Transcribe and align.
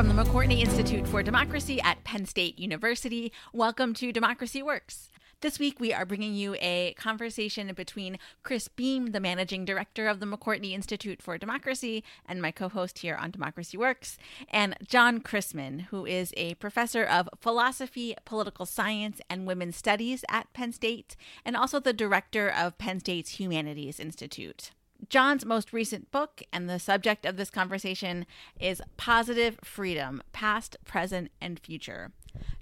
From 0.00 0.16
the 0.16 0.24
McCourtney 0.24 0.60
Institute 0.60 1.06
for 1.06 1.22
Democracy 1.22 1.78
at 1.82 2.04
Penn 2.04 2.24
State 2.24 2.58
University, 2.58 3.30
welcome 3.52 3.92
to 3.92 4.12
Democracy 4.12 4.62
Works. 4.62 5.10
This 5.42 5.58
week, 5.58 5.78
we 5.78 5.92
are 5.92 6.06
bringing 6.06 6.34
you 6.34 6.56
a 6.58 6.94
conversation 6.96 7.70
between 7.74 8.18
Chris 8.42 8.66
Beem, 8.66 9.12
the 9.12 9.20
managing 9.20 9.66
director 9.66 10.08
of 10.08 10.18
the 10.18 10.24
McCourtney 10.24 10.72
Institute 10.72 11.20
for 11.20 11.36
Democracy, 11.36 12.02
and 12.26 12.40
my 12.40 12.50
co 12.50 12.70
host 12.70 13.00
here 13.00 13.14
on 13.14 13.30
Democracy 13.30 13.76
Works, 13.76 14.16
and 14.48 14.74
John 14.88 15.20
Christman, 15.20 15.82
who 15.88 16.06
is 16.06 16.32
a 16.34 16.54
professor 16.54 17.04
of 17.04 17.28
philosophy, 17.38 18.14
political 18.24 18.64
science, 18.64 19.20
and 19.28 19.46
women's 19.46 19.76
studies 19.76 20.24
at 20.30 20.50
Penn 20.54 20.72
State, 20.72 21.14
and 21.44 21.58
also 21.58 21.78
the 21.78 21.92
director 21.92 22.48
of 22.48 22.78
Penn 22.78 23.00
State's 23.00 23.32
Humanities 23.32 24.00
Institute. 24.00 24.70
John's 25.08 25.44
most 25.44 25.72
recent 25.72 26.10
book 26.10 26.42
and 26.52 26.68
the 26.68 26.78
subject 26.78 27.24
of 27.24 27.36
this 27.36 27.50
conversation 27.50 28.26
is 28.58 28.82
Positive 28.96 29.58
Freedom 29.64 30.22
Past, 30.32 30.76
Present, 30.84 31.30
and 31.40 31.58
Future. 31.58 32.12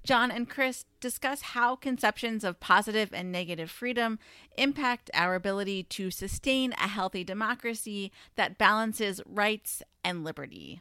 John 0.04 0.30
and 0.30 0.48
Chris 0.48 0.84
discuss 1.00 1.42
how 1.42 1.76
conceptions 1.76 2.44
of 2.44 2.60
positive 2.60 3.10
and 3.12 3.30
negative 3.30 3.70
freedom 3.70 4.18
impact 4.56 5.10
our 5.12 5.34
ability 5.34 5.82
to 5.84 6.10
sustain 6.10 6.72
a 6.72 6.88
healthy 6.88 7.24
democracy 7.24 8.10
that 8.36 8.56
balances 8.56 9.20
rights 9.26 9.82
and 10.02 10.24
liberty. 10.24 10.80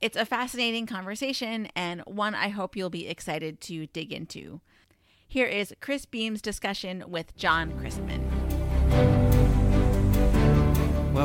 It's 0.00 0.16
a 0.16 0.26
fascinating 0.26 0.86
conversation 0.86 1.68
and 1.76 2.02
one 2.06 2.34
I 2.34 2.48
hope 2.48 2.76
you'll 2.76 2.90
be 2.90 3.08
excited 3.08 3.60
to 3.62 3.86
dig 3.86 4.12
into. 4.12 4.60
Here 5.28 5.46
is 5.46 5.74
Chris 5.80 6.04
Beem's 6.04 6.42
discussion 6.42 7.04
with 7.06 7.36
John 7.36 7.72
Christman. 7.72 8.25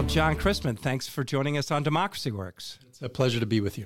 Well, 0.02 0.10
John 0.10 0.36
Christman, 0.36 0.80
thanks 0.80 1.08
for 1.08 1.24
joining 1.24 1.60
us 1.60 1.70
on 1.70 1.84
Democracy 1.84 2.32
Works. 2.32 2.80
It's 2.88 3.04
a 3.04 3.08
pleasure 3.08 3.40
to 3.40 3.46
be 3.46 3.62
with 3.62 3.78
you. 3.78 3.86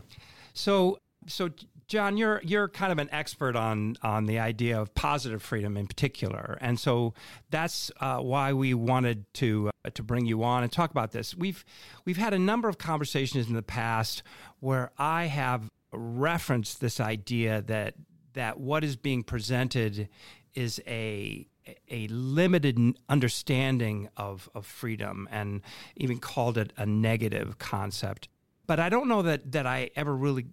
So, 0.54 1.00
so 1.28 1.50
John, 1.90 2.16
you're 2.16 2.40
you're 2.42 2.70
kind 2.70 2.94
of 2.94 3.00
an 3.00 3.10
expert 3.12 3.58
on 3.58 3.98
on 4.02 4.26
the 4.26 4.40
idea 4.40 4.80
of 4.80 4.96
positive 4.96 5.44
freedom 5.44 5.76
in 5.76 5.88
particular, 5.88 6.58
and 6.62 6.80
so 6.80 7.14
that's 7.50 7.92
uh, 8.00 8.20
why 8.20 8.54
we 8.54 8.74
wanted 8.74 9.26
to 9.34 9.72
uh, 9.84 9.90
to 9.90 10.04
bring 10.04 10.26
you 10.26 10.42
on 10.46 10.64
and 10.64 10.72
talk 10.72 10.90
about 10.90 11.12
this. 11.12 11.36
We've 11.36 11.66
we've 12.06 12.16
had 12.16 12.34
a 12.34 12.40
number 12.40 12.70
of 12.70 12.78
conversations 12.78 13.50
in 13.50 13.54
the 13.54 13.62
past 13.62 14.24
where 14.62 14.92
I 14.98 15.26
have 15.26 15.70
referenced 15.92 16.80
this 16.80 17.02
idea 17.02 17.62
that 17.64 17.96
that 18.36 18.58
what 18.58 18.86
is 18.86 18.96
being 18.96 19.22
presented 19.22 20.08
is 20.54 20.82
a 20.88 21.46
a 21.90 22.08
limited 22.08 22.80
understanding 23.10 24.10
of, 24.18 24.50
of 24.54 24.66
freedom 24.66 25.28
and 25.32 25.62
even 25.96 26.20
called 26.20 26.58
it 26.58 26.74
a 26.78 26.86
negative 26.86 27.58
concept. 27.58 28.28
But 28.68 28.80
I 28.80 28.90
don't 28.90 29.08
know 29.08 29.22
that, 29.22 29.52
that 29.52 29.66
I 29.66 29.90
ever 29.96 30.16
really 30.16 30.48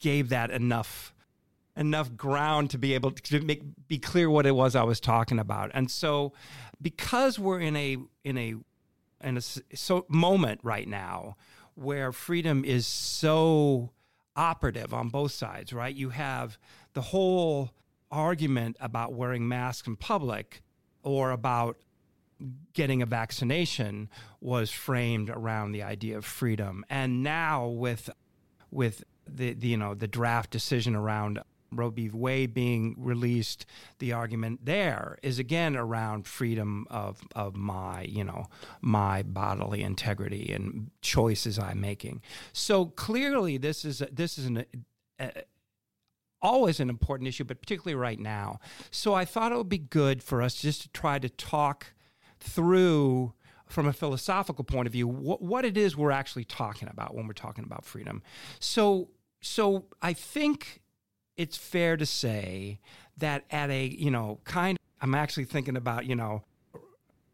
gave 0.00 0.30
that 0.30 0.50
enough 0.50 1.14
enough 1.74 2.14
ground 2.18 2.68
to 2.68 2.76
be 2.76 2.92
able 2.92 3.10
to 3.12 3.40
make 3.40 3.62
be 3.88 3.98
clear 3.98 4.28
what 4.28 4.44
it 4.44 4.54
was 4.54 4.76
I 4.76 4.82
was 4.82 5.00
talking 5.00 5.38
about. 5.38 5.70
And 5.72 5.90
so 5.90 6.34
because 6.82 7.38
we're 7.38 7.60
in 7.60 7.76
a 7.76 7.96
in 8.24 8.36
a 8.36 8.54
in 9.22 9.38
a 9.38 9.40
so 9.40 10.04
moment 10.08 10.60
right 10.62 10.86
now 10.86 11.36
where 11.74 12.12
freedom 12.12 12.64
is 12.64 12.86
so 12.86 13.90
operative 14.36 14.92
on 14.92 15.08
both 15.08 15.32
sides, 15.32 15.72
right? 15.72 15.94
You 15.94 16.10
have 16.10 16.58
the 16.92 17.00
whole 17.00 17.70
argument 18.12 18.76
about 18.80 19.14
wearing 19.14 19.48
masks 19.48 19.88
in 19.88 19.96
public 19.96 20.62
or 21.02 21.30
about 21.30 21.78
getting 22.72 23.02
a 23.02 23.06
vaccination 23.06 24.08
was 24.40 24.70
framed 24.70 25.30
around 25.30 25.72
the 25.72 25.82
idea 25.82 26.16
of 26.16 26.24
freedom. 26.24 26.84
And 26.90 27.22
now 27.22 27.66
with 27.66 28.10
with 28.70 29.04
the, 29.26 29.54
the 29.54 29.68
you 29.68 29.76
know 29.76 29.94
the 29.94 30.08
draft 30.08 30.50
decision 30.50 30.94
around 30.94 31.40
Roe 31.72 31.90
v. 31.90 32.10
Wade 32.12 32.54
being 32.54 32.94
released, 32.98 33.66
the 33.98 34.12
argument 34.12 34.64
there 34.64 35.18
is 35.22 35.38
again 35.38 35.76
around 35.76 36.26
freedom 36.26 36.86
of, 36.90 37.20
of 37.34 37.56
my, 37.56 38.02
you 38.02 38.24
know, 38.24 38.46
my 38.80 39.22
bodily 39.22 39.82
integrity 39.82 40.52
and 40.52 40.90
choices 41.00 41.58
I'm 41.58 41.80
making. 41.80 42.22
So 42.52 42.86
clearly, 42.86 43.56
this 43.56 43.84
is 43.84 44.02
a, 44.02 44.08
this 44.12 44.38
is 44.38 44.46
an, 44.46 44.64
a, 45.18 45.32
always 46.42 46.80
an 46.80 46.90
important 46.90 47.28
issue, 47.28 47.44
but 47.44 47.60
particularly 47.60 47.94
right 47.94 48.18
now. 48.18 48.58
So 48.90 49.14
I 49.14 49.24
thought 49.24 49.52
it 49.52 49.56
would 49.56 49.68
be 49.68 49.78
good 49.78 50.22
for 50.22 50.42
us 50.42 50.54
just 50.54 50.82
to 50.82 50.88
try 50.90 51.18
to 51.18 51.28
talk 51.28 51.94
through 52.40 53.32
from 53.66 53.86
a 53.86 53.92
philosophical 53.92 54.64
point 54.64 54.86
of 54.86 54.92
view 54.92 55.08
what, 55.08 55.40
what 55.40 55.64
it 55.64 55.78
is 55.78 55.96
we're 55.96 56.10
actually 56.10 56.44
talking 56.44 56.88
about 56.88 57.14
when 57.14 57.26
we're 57.26 57.32
talking 57.32 57.64
about 57.64 57.84
freedom. 57.84 58.22
So 58.60 59.08
so 59.40 59.86
I 60.00 60.12
think 60.12 60.82
it's 61.36 61.56
fair 61.56 61.96
to 61.96 62.06
say 62.06 62.78
that 63.16 63.44
at 63.50 63.70
a, 63.70 63.86
you 63.86 64.10
know, 64.10 64.40
kind 64.44 64.78
I'm 65.00 65.14
actually 65.14 65.46
thinking 65.46 65.76
about, 65.76 66.06
you 66.06 66.14
know, 66.14 66.44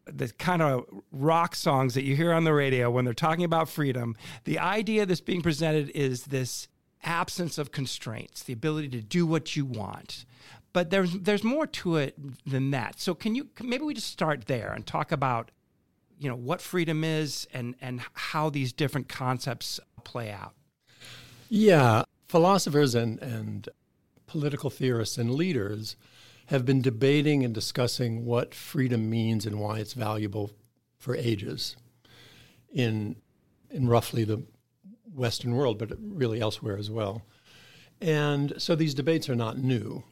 the 0.05 0.29
kind 0.29 0.61
of 0.61 0.85
rock 1.11 1.55
songs 1.55 1.93
that 1.93 2.03
you 2.03 2.15
hear 2.15 2.33
on 2.33 2.43
the 2.43 2.53
radio 2.53 2.89
when 2.89 3.05
they're 3.05 3.13
talking 3.13 3.43
about 3.43 3.69
freedom, 3.69 4.15
the 4.45 4.57
idea 4.57 5.05
that's 5.05 5.21
being 5.21 5.41
presented 5.41 5.91
is 5.91 6.23
this 6.25 6.67
absence 7.03 7.57
of 7.57 7.71
constraints, 7.71 8.43
the 8.43 8.53
ability 8.53 8.89
to 8.89 9.01
do 9.01 9.25
what 9.25 9.55
you 9.55 9.65
want. 9.65 10.25
But 10.73 10.89
there's 10.89 11.13
there's 11.13 11.43
more 11.43 11.65
to 11.67 11.97
it 11.97 12.15
than 12.45 12.71
that. 12.71 12.99
So 12.99 13.15
can 13.15 13.35
you 13.35 13.49
maybe 13.61 13.83
we 13.83 13.93
just 13.93 14.11
start 14.11 14.45
there 14.45 14.71
and 14.71 14.85
talk 14.85 15.11
about 15.11 15.51
you 16.19 16.29
know 16.29 16.35
what 16.35 16.61
freedom 16.61 17.03
is 17.03 17.47
and 17.53 17.75
and 17.81 18.01
how 18.13 18.49
these 18.49 18.73
different 18.73 19.07
concepts 19.07 19.79
play 20.03 20.31
out. 20.31 20.53
Yeah, 21.47 22.03
philosophers 22.27 22.93
and 22.93 23.19
and 23.21 23.67
political 24.27 24.69
theorists 24.69 25.17
and 25.17 25.33
leaders 25.33 25.95
have 26.47 26.65
been 26.65 26.81
debating 26.81 27.43
and 27.43 27.53
discussing 27.53 28.25
what 28.25 28.53
freedom 28.53 29.09
means 29.09 29.45
and 29.45 29.59
why 29.59 29.79
it's 29.79 29.93
valuable 29.93 30.51
for 30.97 31.15
ages 31.15 31.75
in 32.71 33.15
in 33.71 33.87
roughly 33.87 34.23
the 34.23 34.43
Western 35.19 35.55
world, 35.55 35.77
but 35.77 35.91
really 35.99 36.41
elsewhere 36.41 36.77
as 36.77 36.89
well. 36.89 37.21
And 38.01 38.53
so 38.57 38.75
these 38.75 38.93
debates 38.93 39.29
are 39.29 39.35
not 39.35 39.57
new. 39.57 40.03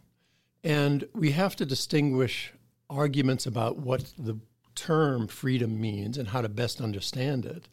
And 0.63 1.07
we 1.13 1.31
have 1.31 1.55
to 1.55 1.65
distinguish 1.65 2.53
arguments 2.89 3.45
about 3.45 3.77
what 3.77 4.13
the 4.17 4.37
term 4.75 5.27
freedom 5.27 5.79
means 5.79 6.17
and 6.17 6.29
how 6.29 6.41
to 6.41 6.49
best 6.49 6.81
understand 6.81 7.45
it 7.45 7.67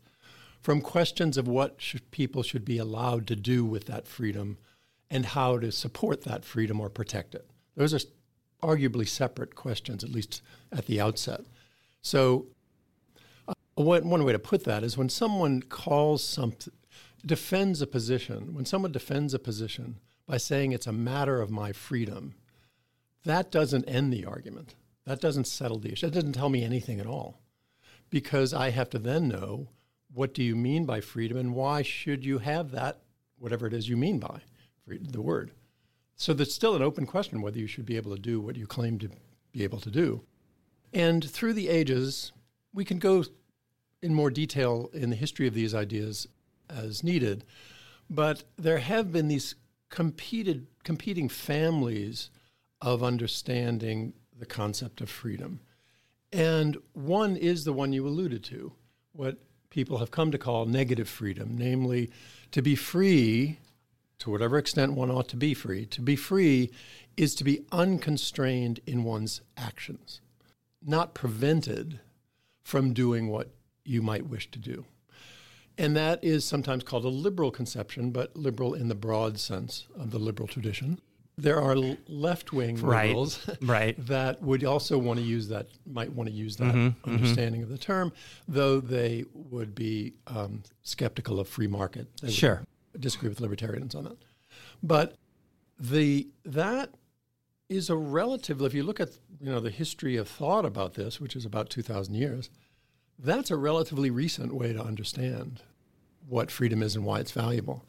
from 0.65 0.81
questions 0.81 1.37
of 1.37 1.47
what 1.47 1.75
should, 1.77 2.11
people 2.11 2.43
should 2.43 2.65
be 2.65 2.79
allowed 2.79 3.27
to 3.27 3.37
do 3.37 3.67
with 3.67 3.85
that 3.85 4.09
freedom 4.09 4.57
and 5.11 5.27
how 5.27 5.59
to 5.59 5.71
support 5.71 6.23
that 6.23 6.43
freedom 6.43 6.81
or 6.81 6.89
protect 6.89 7.35
it. 7.35 7.47
Those 7.77 7.93
are 7.93 8.01
arguably 8.63 9.07
separate 9.07 9.55
questions, 9.55 10.03
at 10.03 10.11
least 10.11 10.41
at 10.73 10.87
the 10.87 11.03
outset. 11.03 11.43
So, 12.01 12.47
uh, 13.47 13.53
one, 13.75 14.09
one 14.09 14.25
way 14.25 14.33
to 14.33 14.39
put 14.39 14.65
that 14.65 14.83
is 14.83 14.97
when 14.97 15.11
someone 15.11 15.61
calls 15.61 16.25
something, 16.25 16.73
defends 17.27 17.81
a 17.81 17.87
position, 17.87 18.55
when 18.55 18.65
someone 18.65 18.93
defends 18.93 19.35
a 19.35 19.39
position 19.39 19.99
by 20.27 20.37
saying 20.37 20.73
it's 20.73 20.87
a 20.87 20.93
matter 20.93 21.41
of 21.41 21.51
my 21.51 21.73
freedom, 21.73 22.35
that 23.25 23.51
doesn't 23.51 23.89
end 23.89 24.13
the 24.13 24.25
argument. 24.25 24.75
That 25.07 25.21
doesn't 25.21 25.47
settle 25.47 25.79
the 25.79 25.93
issue. 25.93 26.07
That 26.07 26.15
doesn't 26.15 26.33
tell 26.33 26.49
me 26.49 26.65
anything 26.65 27.01
at 27.01 27.07
all. 27.07 27.41
Because 28.11 28.55
I 28.55 28.71
have 28.71 28.91
to 28.91 28.99
then 28.99 29.29
know 29.29 29.69
what 30.13 30.35
do 30.35 30.43
you 30.43 30.55
mean 30.55 30.85
by 30.85 31.01
freedom 31.01 31.37
and 31.37 31.55
why 31.55 31.83
should 31.83 32.25
you 32.25 32.39
have 32.39 32.71
that, 32.71 33.01
whatever 33.39 33.67
it 33.67 33.73
is 33.73 33.89
you 33.89 33.97
mean 33.97 34.19
by 34.19 34.41
the 34.87 35.23
word. 35.23 35.51
So 36.17 36.33
there's 36.33 36.55
still 36.55 36.77
an 36.77 36.83
open 36.83 37.07
question 37.07 37.43
whether 37.43 37.59
you 37.59 37.67
should 37.67 37.87
be 37.87 37.97
able 37.97 38.15
to 38.15 38.23
do 38.23 38.41
what 38.41 38.57
you 38.57 38.67
claim 38.67 38.99
to 39.01 39.11
be 39.53 39.65
able 39.65 39.81
to 39.81 39.91
do. 39.91 40.23
And 40.93 41.29
through 41.29 41.55
the 41.55 41.69
ages, 41.69 42.33
we 42.73 42.85
can 42.85 42.99
go 42.99 43.25
in 44.01 44.15
more 44.15 44.31
detail 44.31 44.91
in 44.93 45.11
the 45.11 45.17
history 45.17 45.49
of 45.49 45.55
these 45.55 45.75
ideas 45.75 46.29
as 46.75 47.03
needed. 47.05 47.45
But 48.11 48.45
there 48.57 48.79
have 48.79 49.13
been 49.13 49.29
these 49.29 49.55
competed, 49.89 50.67
competing 50.83 51.29
families 51.29 52.31
of 52.81 53.03
understanding 53.03 54.13
the 54.37 54.47
concept 54.47 55.01
of 55.01 55.09
freedom. 55.09 55.61
And 56.33 56.77
one 56.93 57.37
is 57.37 57.65
the 57.65 57.73
one 57.73 57.93
you 57.93 58.07
alluded 58.07 58.43
to, 58.45 58.73
what 59.13 59.39
people 59.71 59.99
have 59.99 60.11
come 60.11 60.33
to 60.33 60.39
call 60.39 60.67
negative 60.67 61.09
freedom, 61.09 61.57
namely 61.57 62.11
to 62.51 62.61
be 62.61 62.75
free, 62.75 63.59
to 64.19 64.31
whatever 64.31 64.59
extent 64.59 64.95
one 64.95 65.11
ought 65.11 65.29
to 65.29 65.37
be 65.37 65.55
free. 65.55 65.87
To 65.87 66.01
be 66.01 66.17
free 66.17 66.71
is 67.17 67.35
to 67.37 67.45
be 67.45 67.65
unconstrained 67.71 68.81
in 68.87 69.05
one's 69.05 69.41
actions, 69.57 70.21
not 70.85 71.15
prevented 71.15 72.01
from 72.63 72.93
doing 72.93 73.29
what 73.29 73.51
you 73.85 74.03
might 74.03 74.27
wish 74.27 74.51
to 74.51 74.59
do. 74.59 74.85
And 75.77 75.97
that 75.97 76.23
is 76.23 76.45
sometimes 76.45 76.85
called 76.85 77.05
a 77.05 77.09
liberal 77.09 77.51
conception, 77.51 78.11
but 78.11 78.37
liberal 78.37 78.75
in 78.75 78.89
the 78.89 78.95
broad 78.95 79.39
sense 79.39 79.87
of 79.99 80.11
the 80.11 80.19
liberal 80.19 80.47
tradition. 80.47 81.01
There 81.37 81.61
are 81.61 81.75
left 82.07 82.53
wing 82.53 82.81
right. 82.81 83.09
liberals 83.09 83.49
right. 83.63 83.97
that 84.07 84.41
would 84.41 84.63
also 84.65 84.99
want 84.99 85.19
to 85.19 85.25
use 85.25 85.49
that, 85.49 85.67
might 85.85 86.13
want 86.13 86.29
to 86.29 86.35
use 86.35 86.57
that 86.59 86.75
mm-hmm, 86.75 86.79
mm-hmm. 86.79 87.11
understanding 87.11 87.63
mm-hmm. 87.63 87.73
of 87.73 87.77
the 87.77 87.85
term, 87.85 88.13
though 88.47 88.79
they 88.79 89.25
would 89.33 89.75
be 89.75 90.15
um, 90.29 90.63
skeptical 90.83 91.41
of 91.41 91.49
free 91.49 91.67
market. 91.67 92.07
They 92.23 92.31
sure. 92.31 92.63
disagree 92.99 93.29
with 93.29 93.41
libertarians 93.41 93.97
on 93.97 94.05
that. 94.05 94.19
But 94.81 95.17
the 95.81 96.29
that 96.45 96.91
is 97.69 97.91
a 97.91 97.97
relatively, 97.97 98.67
if 98.67 98.75
you 98.75 98.85
look 98.85 99.01
at 99.01 99.11
you 99.41 99.51
know 99.51 99.61
the 99.61 99.71
history 99.71 100.17
of 100.17 100.29
thought 100.29 100.65
about 100.65 100.95
this, 100.95 101.21
which 101.21 101.35
is 101.35 101.45
about 101.45 101.71
2,000 101.71 102.15
years, 102.15 102.51
that's 103.19 103.51
a 103.51 103.57
relatively 103.57 104.11
recent 104.11 104.55
way 104.55 104.73
to 104.73 104.83
understand 104.83 105.63
what 106.29 106.51
freedom 106.51 106.83
is 106.83 106.97
and 106.97 107.05
why 107.05 107.21
it's 107.21 107.33
valuable. 107.33 107.85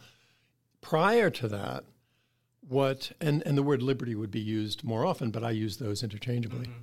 Prior 0.81 1.30
to 1.31 1.48
that, 1.48 1.83
what 2.68 3.12
and, 3.22 3.44
and 3.45 3.57
the 3.57 3.63
word 3.63 3.81
liberty 3.81 4.16
would 4.16 4.31
be 4.31 4.39
used 4.39 4.83
more 4.83 5.06
often, 5.06 5.31
but 5.31 5.44
I 5.44 5.51
use 5.51 5.77
those 5.77 6.04
interchangeably. 6.04 6.68
Mm-hmm. 6.68 6.81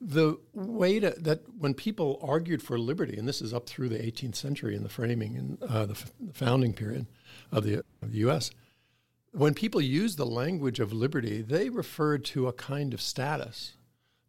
The 0.00 0.38
way 0.52 1.00
to 1.00 1.10
that 1.18 1.42
when 1.58 1.72
people 1.72 2.20
argued 2.22 2.62
for 2.62 2.78
liberty, 2.78 3.16
and 3.16 3.26
this 3.26 3.40
is 3.40 3.54
up 3.54 3.66
through 3.66 3.88
the 3.88 3.98
18th 3.98 4.36
century 4.36 4.76
in 4.76 4.82
the 4.82 4.88
framing 4.88 5.36
and 5.36 5.62
uh, 5.62 5.86
the, 5.86 5.92
f- 5.92 6.12
the, 6.20 6.34
founding 6.34 6.74
period 6.74 7.06
of 7.50 7.64
the, 7.64 7.82
of 8.02 8.12
the 8.12 8.18
U.S., 8.18 8.50
when 9.32 9.54
people 9.54 9.80
used 9.80 10.18
the 10.18 10.26
language 10.26 10.80
of 10.80 10.92
liberty, 10.92 11.40
they 11.40 11.70
referred 11.70 12.24
to 12.26 12.46
a 12.46 12.52
kind 12.52 12.92
of 12.92 13.00
status 13.00 13.74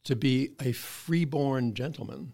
to 0.05 0.15
be 0.15 0.51
a 0.61 0.71
freeborn 0.71 1.73
gentleman. 1.73 2.33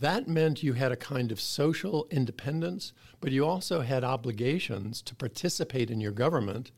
That 0.00 0.26
meant 0.26 0.62
you 0.62 0.72
had 0.72 0.92
a 0.92 0.96
kind 0.96 1.30
of 1.30 1.38
social 1.38 2.06
independence, 2.10 2.94
but 3.20 3.32
you 3.32 3.44
also 3.44 3.82
had 3.82 4.02
obligations 4.02 5.02
to 5.02 5.14
participate 5.14 5.90
in 5.90 6.00
your 6.00 6.12
government 6.12 6.72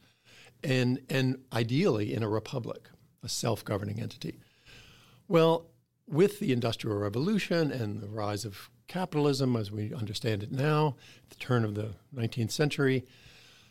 and, 0.64 1.00
and 1.08 1.38
ideally 1.52 2.14
in 2.14 2.24
a 2.24 2.28
republic, 2.28 2.90
a 3.22 3.28
self 3.28 3.64
governing 3.64 4.00
entity. 4.00 4.40
Well, 5.28 5.68
with 6.08 6.40
the 6.40 6.52
Industrial 6.52 6.98
Revolution 6.98 7.70
and 7.70 8.00
the 8.00 8.08
rise 8.08 8.44
of 8.44 8.70
capitalism 8.88 9.54
as 9.54 9.70
we 9.70 9.94
understand 9.94 10.42
it 10.42 10.50
now, 10.50 10.96
at 11.22 11.30
the 11.30 11.36
turn 11.36 11.64
of 11.64 11.76
the 11.76 11.94
19th 12.12 12.50
century, 12.50 13.04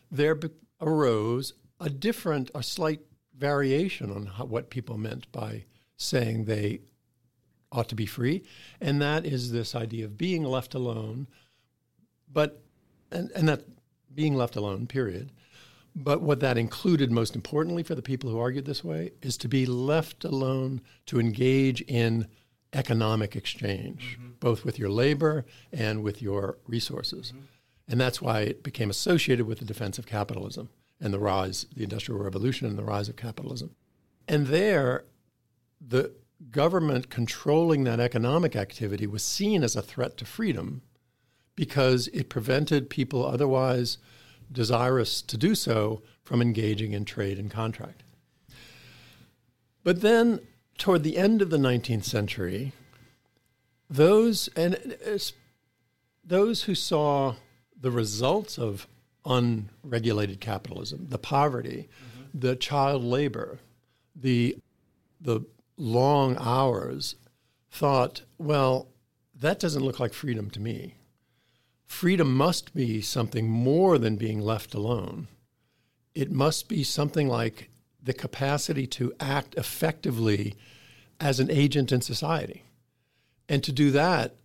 there 0.09 0.33
be- 0.33 0.49
arose 0.79 1.53
a 1.79 1.89
different, 1.89 2.51
a 2.55 2.63
slight 2.63 3.01
variation 3.37 4.11
on 4.11 4.27
how, 4.27 4.45
what 4.45 4.69
people 4.69 4.97
meant 4.97 5.29
by 5.33 5.65
saying 5.97 6.45
they 6.45 6.79
ought 7.71 7.89
to 7.89 7.95
be 7.95 8.05
free, 8.05 8.43
and 8.79 9.01
that 9.01 9.25
is 9.25 9.51
this 9.51 9.75
idea 9.75 10.05
of 10.05 10.17
being 10.17 10.43
left 10.43 10.73
alone, 10.73 11.27
but 12.31 12.61
and, 13.11 13.31
and 13.35 13.47
that 13.47 13.63
being 14.13 14.35
left 14.35 14.55
alone, 14.55 14.87
period, 14.87 15.31
but 15.95 16.21
what 16.21 16.39
that 16.39 16.57
included, 16.57 17.11
most 17.11 17.35
importantly 17.35 17.83
for 17.83 17.95
the 17.95 18.01
people 18.01 18.29
who 18.29 18.39
argued 18.39 18.65
this 18.65 18.83
way, 18.83 19.11
is 19.21 19.37
to 19.37 19.47
be 19.47 19.65
left 19.65 20.23
alone 20.23 20.81
to 21.05 21.19
engage 21.19 21.81
in 21.81 22.27
economic 22.73 23.35
exchange, 23.35 24.17
mm-hmm. 24.19 24.31
both 24.39 24.63
with 24.63 24.79
your 24.79 24.89
labor 24.89 25.45
and 25.71 26.01
with 26.03 26.21
your 26.21 26.57
resources. 26.67 27.27
Mm-hmm. 27.27 27.45
And 27.89 27.99
that's 27.99 28.21
why 28.21 28.41
it 28.41 28.63
became 28.63 28.89
associated 28.89 29.45
with 29.45 29.59
the 29.59 29.65
defense 29.65 29.99
of 29.99 30.05
capitalism 30.05 30.69
and 31.01 31.13
the 31.13 31.19
rise, 31.19 31.65
the 31.75 31.83
Industrial 31.83 32.21
Revolution 32.21 32.67
and 32.67 32.77
the 32.77 32.83
rise 32.83 33.09
of 33.09 33.17
capitalism. 33.17 33.75
And 34.27 34.47
there, 34.47 35.03
the 35.85 36.13
government 36.49 37.09
controlling 37.09 37.83
that 37.83 37.99
economic 37.99 38.55
activity 38.55 39.05
was 39.05 39.23
seen 39.23 39.63
as 39.63 39.75
a 39.75 39.81
threat 39.81 40.17
to 40.17 40.25
freedom 40.25 40.81
because 41.55 42.07
it 42.07 42.29
prevented 42.29 42.89
people 42.89 43.25
otherwise 43.25 43.97
desirous 44.51 45.21
to 45.21 45.37
do 45.37 45.53
so 45.53 46.01
from 46.23 46.41
engaging 46.41 46.93
in 46.93 47.05
trade 47.05 47.37
and 47.37 47.51
contract. 47.51 48.03
But 49.83 50.01
then, 50.01 50.39
toward 50.77 51.03
the 51.03 51.17
end 51.17 51.41
of 51.41 51.49
the 51.49 51.57
19th 51.57 52.03
century, 52.03 52.73
those 53.89 54.47
and 54.55 54.95
those 56.23 56.63
who 56.63 56.75
saw 56.75 57.35
the 57.79 57.91
results 57.91 58.57
of 58.57 58.87
unregulated 59.25 60.39
capitalism, 60.39 61.07
the 61.09 61.17
poverty, 61.17 61.89
mm-hmm. 61.89 62.39
the 62.39 62.55
child 62.55 63.03
labor, 63.03 63.59
the 64.15 64.57
the 65.19 65.41
long 65.81 66.37
hours, 66.39 67.15
thought, 67.69 68.21
well, 68.37 68.87
that 69.33 69.59
doesn't 69.59 69.83
look 69.83 69.99
like 69.99 70.13
freedom 70.13 70.49
to 70.51 70.59
me 70.59 70.95
freedom 71.91 72.33
must 72.35 72.73
be 72.73 73.01
something 73.01 73.49
more 73.49 73.97
than 73.97 74.15
being 74.15 74.39
left 74.39 74.73
alone. 74.73 75.27
It 76.15 76.31
must 76.31 76.69
be 76.69 76.83
something 76.83 77.27
like 77.27 77.69
the 78.01 78.13
capacity 78.13 78.87
to 78.87 79.13
act 79.19 79.55
effectively 79.55 80.55
as 81.19 81.39
an 81.39 81.51
agent 81.51 81.91
in 81.91 81.99
society. 81.99 82.63
And 83.49 83.61
to 83.63 83.73
do 83.73 83.91
that, 83.91 84.35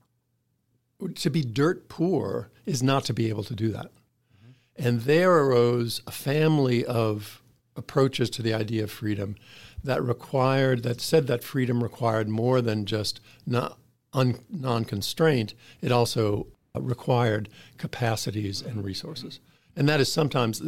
to 1.14 1.30
be 1.30 1.42
dirt 1.42 1.88
poor 1.88 2.50
is 2.66 2.82
not 2.82 3.04
to 3.04 3.14
be 3.14 3.28
able 3.28 3.44
to 3.44 3.54
do 3.54 3.68
that. 3.68 3.92
Mm-hmm. 3.92 4.86
And 4.86 5.00
there 5.02 5.32
arose 5.32 6.02
a 6.06 6.12
family 6.12 6.84
of 6.84 7.42
approaches 7.76 8.30
to 8.30 8.42
the 8.42 8.54
idea 8.54 8.84
of 8.84 8.90
freedom 8.90 9.36
that 9.84 10.02
required, 10.02 10.82
that 10.82 11.00
said 11.00 11.26
that 11.26 11.44
freedom 11.44 11.82
required 11.82 12.28
more 12.28 12.60
than 12.60 12.86
just 12.86 13.20
non 13.46 14.84
constraint, 14.84 15.54
it 15.80 15.92
also 15.92 16.46
required 16.74 17.48
capacities 17.78 18.60
and 18.62 18.84
resources. 18.84 19.40
And 19.76 19.88
that 19.88 20.00
is 20.00 20.10
sometimes, 20.10 20.62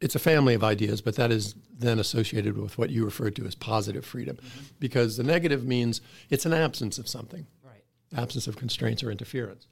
it's 0.00 0.14
a 0.14 0.20
family 0.20 0.54
of 0.54 0.62
ideas, 0.62 1.00
but 1.00 1.16
that 1.16 1.30
is 1.30 1.54
then 1.76 1.98
associated 1.98 2.58
with 2.58 2.78
what 2.78 2.90
you 2.90 3.04
referred 3.04 3.36
to 3.36 3.46
as 3.46 3.54
positive 3.54 4.04
freedom. 4.04 4.36
Mm-hmm. 4.36 4.64
Because 4.78 5.16
the 5.16 5.22
negative 5.22 5.64
means 5.64 6.00
it's 6.28 6.46
an 6.46 6.52
absence 6.52 6.98
of 6.98 7.08
something, 7.08 7.46
right. 7.64 7.82
absence 8.16 8.46
of 8.46 8.56
constraints 8.56 9.02
or 9.02 9.10
interference. 9.10 9.66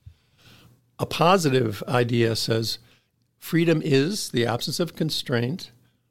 A 0.99 1.07
positive 1.07 1.83
idea 1.87 2.35
says 2.35 2.79
freedom 3.39 3.81
is 3.85 4.31
the 4.31 4.47
absence 4.47 4.81
of 4.81 4.97
constraint, 4.97 5.71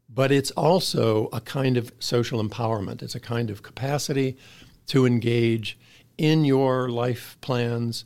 but 0.10 0.32
it's 0.32 0.52
also 0.52 1.28
a 1.34 1.42
kind 1.42 1.78
of 1.78 1.92
social 2.00 2.44
empowerment. 2.44 3.02
It's 3.02 3.16
a 3.16 3.20
kind 3.20 3.50
of 3.50 3.64
capacity 3.64 4.38
to 4.88 5.06
engage 5.06 5.78
in 6.18 6.46
your 6.46 6.90
life 6.90 7.38
plans 7.42 8.06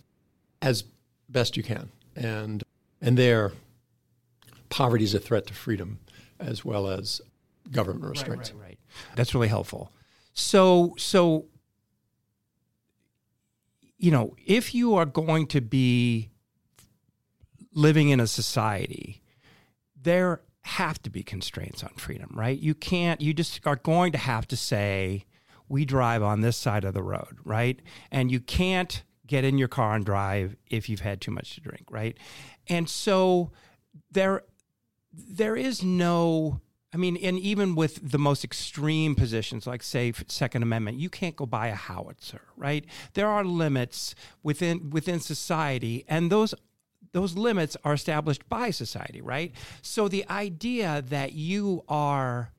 as 0.61 0.83
best 1.29 1.55
you 1.55 1.63
can. 1.63 1.91
And 2.15 2.63
and 3.01 3.17
there, 3.17 3.53
poverty 4.69 5.03
is 5.03 5.13
a 5.13 5.19
threat 5.19 5.47
to 5.47 5.53
freedom 5.53 5.99
as 6.39 6.65
well 6.65 6.87
as 6.87 7.21
government 7.71 8.05
restraints. 8.05 8.51
Right, 8.51 8.59
right, 8.59 8.67
right. 8.69 8.79
That's 9.15 9.33
really 9.33 9.47
helpful. 9.47 9.91
So 10.33 10.95
so 10.97 11.45
you 13.97 14.09
know, 14.09 14.35
if 14.47 14.73
you 14.73 14.95
are 14.95 15.05
going 15.05 15.45
to 15.47 15.61
be 15.61 16.31
living 17.73 18.09
in 18.09 18.19
a 18.19 18.25
society, 18.25 19.21
there 19.95 20.41
have 20.63 21.01
to 21.03 21.09
be 21.09 21.23
constraints 21.23 21.83
on 21.83 21.89
freedom, 21.95 22.31
right? 22.33 22.57
You 22.57 22.75
can't, 22.75 23.21
you 23.21 23.33
just 23.33 23.65
are 23.65 23.77
going 23.77 24.11
to 24.11 24.17
have 24.17 24.47
to 24.49 24.55
say, 24.55 25.25
we 25.67 25.85
drive 25.85 26.21
on 26.21 26.41
this 26.41 26.57
side 26.57 26.83
of 26.83 26.93
the 26.93 27.03
road, 27.03 27.37
right? 27.43 27.81
And 28.11 28.31
you 28.31 28.39
can't 28.39 29.03
get 29.25 29.45
in 29.45 29.57
your 29.57 29.69
car 29.69 29.95
and 29.95 30.05
drive 30.05 30.55
if 30.69 30.89
you've 30.89 30.99
had 30.99 31.21
too 31.21 31.31
much 31.31 31.55
to 31.55 31.61
drink, 31.61 31.85
right? 31.89 32.17
And 32.67 32.89
so 32.89 33.51
there 34.11 34.43
there 35.13 35.55
is 35.55 35.83
no 35.83 36.61
I 36.93 36.97
mean, 36.97 37.15
and 37.17 37.39
even 37.39 37.73
with 37.75 38.11
the 38.11 38.19
most 38.19 38.43
extreme 38.43 39.15
positions, 39.15 39.65
like 39.65 39.81
say 39.81 40.11
Second 40.27 40.61
Amendment, 40.63 40.99
you 40.99 41.09
can't 41.09 41.37
go 41.37 41.45
buy 41.45 41.67
a 41.67 41.75
howitzer, 41.75 42.41
right? 42.57 42.85
There 43.13 43.29
are 43.29 43.45
limits 43.45 44.13
within 44.43 44.89
within 44.89 45.21
society, 45.21 46.03
and 46.09 46.29
those 46.29 46.53
those 47.13 47.35
limits 47.35 47.75
are 47.83 47.93
established 47.93 48.47
by 48.47 48.71
society, 48.71 49.21
right? 49.21 49.53
So 49.81 50.07
the 50.07 50.27
idea 50.29 51.03
that 51.09 51.33
you 51.33 51.83
are 51.89 52.51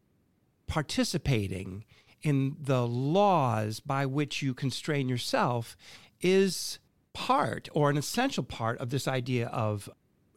participating 0.67 1.85
in 2.23 2.57
the 2.61 2.87
laws 2.87 3.81
by 3.81 4.07
which 4.07 4.43
you 4.43 4.55
constrain 4.55 5.09
yourself 5.09 5.77
is 6.21 6.79
part 7.13 7.69
or 7.73 7.91
an 7.91 7.97
essential 7.97 8.45
part 8.45 8.79
of 8.79 8.91
this 8.91 9.07
idea 9.07 9.49
of 9.49 9.89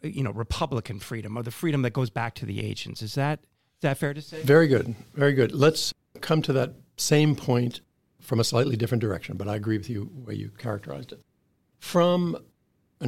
you 0.02 0.22
know 0.22 0.32
republican 0.32 1.00
freedom 1.00 1.38
or 1.38 1.44
the 1.44 1.52
freedom 1.52 1.84
that 1.84 1.94
goes 1.94 2.10
back 2.10 2.36
to 2.36 2.46
the 2.46 2.66
ancients 2.66 3.02
is 3.02 3.16
that 3.16 3.40
is 3.40 3.82
that 3.82 3.98
fair 3.98 4.14
to 4.14 4.22
say? 4.22 4.42
Very 4.42 4.68
good. 4.68 4.96
Very 5.16 5.34
good. 5.34 5.52
Let's 5.54 5.94
come 6.22 6.42
to 6.44 6.54
that 6.54 6.74
same 6.98 7.36
point 7.36 7.82
from 8.22 8.40
a 8.40 8.44
slightly 8.44 8.76
different 8.78 9.02
direction 9.02 9.38
but 9.38 9.48
i 9.48 9.56
agree 9.56 9.78
with 9.78 9.90
you 9.90 10.10
the 10.16 10.22
way 10.22 10.34
you 10.34 10.50
characterized 10.58 11.12
it. 11.12 11.22
From 11.80 12.38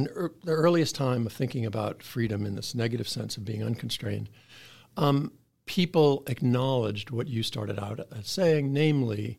er, 0.06 0.32
the 0.44 0.52
earliest 0.52 0.94
time 0.94 1.26
of 1.26 1.32
thinking 1.32 1.66
about 1.66 2.02
freedom 2.02 2.46
in 2.46 2.54
this 2.54 2.74
negative 2.74 3.08
sense 3.08 3.36
of 3.36 3.44
being 3.44 3.62
unconstrained 3.62 4.28
um, 4.96 5.32
people 5.66 6.22
acknowledged 6.26 7.10
what 7.10 7.26
you 7.28 7.42
started 7.42 7.78
out 7.78 8.00
as 8.16 8.28
saying 8.28 8.72
namely 8.72 9.38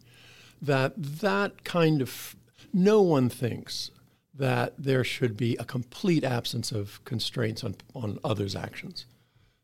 that 0.61 0.93
that 0.97 1.63
kind 1.63 2.01
of 2.01 2.35
no 2.73 3.01
one 3.01 3.29
thinks 3.29 3.91
that 4.39 4.73
there 4.77 5.03
should 5.03 5.35
be 5.35 5.55
a 5.57 5.65
complete 5.65 6.23
absence 6.23 6.71
of 6.71 7.03
constraints 7.03 7.63
on, 7.63 7.75
on 7.93 8.17
others' 8.23 8.55
actions. 8.55 9.05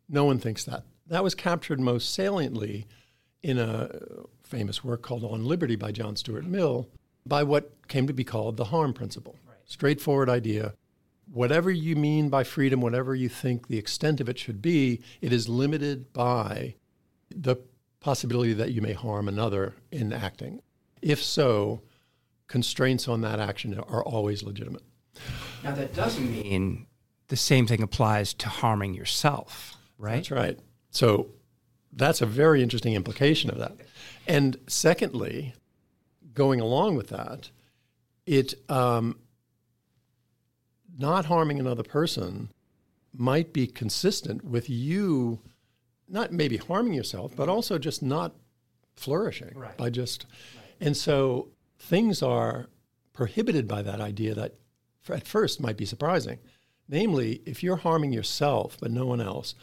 No 0.10 0.25
one 0.25 0.38
thinks 0.38 0.66
that. 0.66 0.84
That 1.08 1.24
was 1.24 1.34
captured 1.34 1.80
most 1.80 2.14
saliently 2.14 2.86
in 3.42 3.58
a 3.58 3.90
famous 4.44 4.84
work 4.84 5.02
called 5.02 5.24
On 5.24 5.46
Liberty 5.46 5.75
by 5.75 5.92
John 5.92 6.16
Stuart 6.16 6.46
Mill 6.46 6.90
by 7.25 7.44
what 7.44 7.72
came 7.88 8.06
to 8.08 8.14
be 8.14 8.24
called 8.24 8.58
the 8.58 8.66
harm 8.66 8.94
principle. 8.94 9.38
Right. 9.48 9.58
Straightforward 9.66 10.30
idea 10.30 10.74
whatever 11.36 11.70
you 11.70 11.98
mean 11.98 12.30
by 12.30 12.46
freedom, 12.46 12.80
whatever 12.80 13.13
you 13.13 13.27
think 13.27 13.68
the 13.68 13.77
extent 13.77 14.22
of 14.22 14.30
it 14.30 14.39
should 14.39 14.62
be, 14.62 15.01
it 15.20 15.34
is 15.34 15.50
limited 15.50 16.13
by 16.13 16.74
the 17.30 17.58
possibility 18.00 18.54
that 18.54 18.72
you 18.72 18.82
may 18.82 18.94
harm 18.94 19.27
another 19.27 19.75
in 19.92 20.13
acting. 20.13 20.62
If 21.01 21.22
so, 21.22 21.82
constraints 22.48 23.10
on 23.10 23.20
that 23.22 23.42
action 23.42 23.77
are 23.77 24.04
always 24.04 24.44
legitimate. 24.44 24.84
Now, 25.62 25.74
that 25.75 25.94
doesn't 25.94 26.32
mean 26.32 26.88
the 27.27 27.36
same 27.36 27.68
thing 27.68 27.82
applies 27.84 28.34
to 28.36 28.48
harming 28.48 28.94
yourself, 28.94 29.75
right? 29.98 30.15
That's 30.15 30.32
right. 30.32 30.60
So 30.92 31.32
that's 31.92 32.22
a 32.22 32.25
very 32.25 32.63
interesting 32.63 32.94
implication 32.94 33.50
of 33.50 33.58
that. 33.58 33.75
And 34.25 34.58
secondly, 34.68 35.54
going 36.34 36.62
along 36.62 36.96
with 36.96 37.10
that, 37.10 37.50
it 38.25 38.54
um, 38.70 39.20
not 40.98 41.25
harming 41.25 41.60
another 41.60 41.84
person 41.84 42.50
might 43.14 43.54
be 43.54 43.68
consistent 43.68 44.44
with 44.44 44.70
you 44.70 45.40
not 46.08 46.32
maybe 46.32 46.58
harming 46.58 46.94
yourself, 46.94 47.36
but 47.36 47.50
also 47.50 47.78
just 47.78 48.04
not 48.04 48.36
flourishing 48.96 49.54
right. 49.56 49.75
by 49.78 49.90
just. 49.90 50.25
Right. 50.56 50.88
And 50.88 50.98
so 50.98 51.50
things 51.80 52.22
are 52.22 52.68
prohibited 53.14 53.68
by 53.68 53.82
that 53.82 54.00
idea 54.00 54.36
that 54.36 54.56
at 55.10 55.28
first 55.28 55.62
might 55.62 55.78
be 55.78 55.86
surprising. 55.86 56.40
Namely, 56.88 57.42
if 57.46 57.64
you're 57.64 57.78
harming 57.78 58.14
yourself 58.14 58.78
but 58.80 58.92
no 58.92 59.06
one 59.06 59.22
else, 59.22 59.56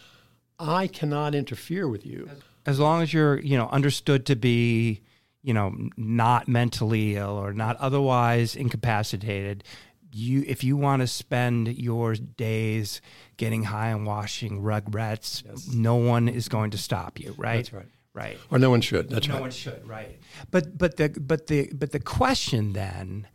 I 0.59 0.87
cannot 0.87 1.35
interfere 1.35 1.89
with 1.89 2.05
you. 2.05 2.29
As 2.67 2.79
long 2.79 3.03
as 3.03 3.13
you're, 3.13 3.41
you 3.41 3.57
know, 3.57 3.69
understood 3.69 4.27
to 4.27 4.37
be, 4.37 5.03
you 5.43 5.55
know, 5.55 5.75
not 5.97 6.49
mentally 6.49 7.17
ill 7.17 7.31
or 7.31 7.53
not 7.53 7.77
otherwise 7.79 8.57
incapacitated, 8.57 9.65
you 10.13 10.45
if 10.47 10.63
you 10.65 10.77
want 10.77 11.01
to 11.01 11.07
spend 11.07 11.69
your 11.79 12.15
days 12.15 13.01
getting 13.37 13.65
high 13.65 13.89
and 13.89 14.07
washing 14.07 14.63
rugrats, 14.63 15.45
yes. 15.45 15.69
no 15.69 15.97
one 15.97 16.29
is 16.29 16.49
going 16.49 16.71
to 16.73 16.79
stop 16.79 17.19
you, 17.19 17.35
right? 17.37 17.57
That's 17.57 17.73
right. 17.73 17.87
Right. 18.15 18.39
Or 18.51 18.59
no 18.59 18.69
one 18.69 18.83
should. 18.83 19.09
That's 19.09 19.27
no 19.27 19.35
right. 19.35 19.39
No 19.39 19.43
one 19.43 19.51
should, 19.51 19.89
right. 19.89 20.19
But 20.51 20.77
but 20.77 20.97
the 20.99 21.09
but 21.09 21.47
the 21.47 21.71
but 21.73 21.93
the 21.93 22.01
question 22.01 22.75
then 22.75 23.27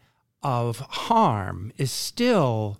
of 0.43 0.79
harm 0.79 1.73
is 1.77 1.91
still 1.91 2.79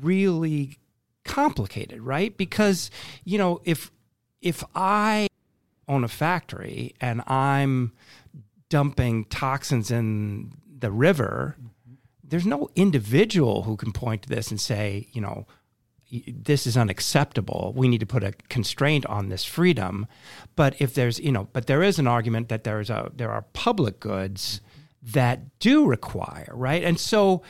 really 0.00 0.78
complicated, 1.24 2.02
right? 2.02 2.36
Because, 2.36 2.90
you 3.24 3.38
know, 3.38 3.60
if 3.64 3.92
if 4.40 4.64
I 4.74 5.28
own 5.86 6.04
a 6.04 6.08
factory 6.08 6.94
and 7.00 7.22
I'm 7.26 7.92
dumping 8.68 9.24
toxins 9.26 9.90
in 9.90 10.52
the 10.78 10.90
river, 10.90 11.56
there's 12.28 12.46
no 12.46 12.68
individual 12.74 13.62
who 13.62 13.76
can 13.76 13.92
point 13.92 14.22
to 14.22 14.28
this 14.28 14.50
and 14.50 14.60
say, 14.60 15.08
you 15.12 15.20
know, 15.20 15.46
this 16.10 16.66
is 16.66 16.76
unacceptable. 16.76 17.72
We 17.76 17.88
need 17.88 18.00
to 18.00 18.06
put 18.06 18.24
a 18.24 18.32
constraint 18.48 19.04
on 19.06 19.28
this 19.28 19.44
freedom. 19.44 20.06
But 20.56 20.74
if 20.78 20.94
there's, 20.94 21.18
you 21.18 21.32
know, 21.32 21.48
but 21.52 21.66
there 21.66 21.82
is 21.82 21.98
an 21.98 22.06
argument 22.06 22.48
that 22.48 22.64
there's 22.64 22.88
a 22.90 23.10
there 23.14 23.30
are 23.30 23.42
public 23.52 24.00
goods 24.00 24.60
that 25.02 25.58
do 25.58 25.86
require, 25.86 26.50
right? 26.54 26.82
And 26.82 26.98
so 26.98 27.42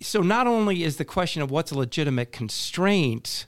so 0.00 0.20
not 0.20 0.46
only 0.46 0.82
is 0.82 0.96
the 0.96 1.04
question 1.04 1.42
of 1.42 1.50
what's 1.50 1.70
a 1.70 1.78
legitimate 1.78 2.32
constraint 2.32 3.46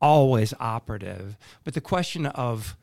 always 0.00 0.54
operative, 0.58 1.36
but 1.64 1.74
the 1.74 1.80
question 1.80 2.26
of 2.26 2.76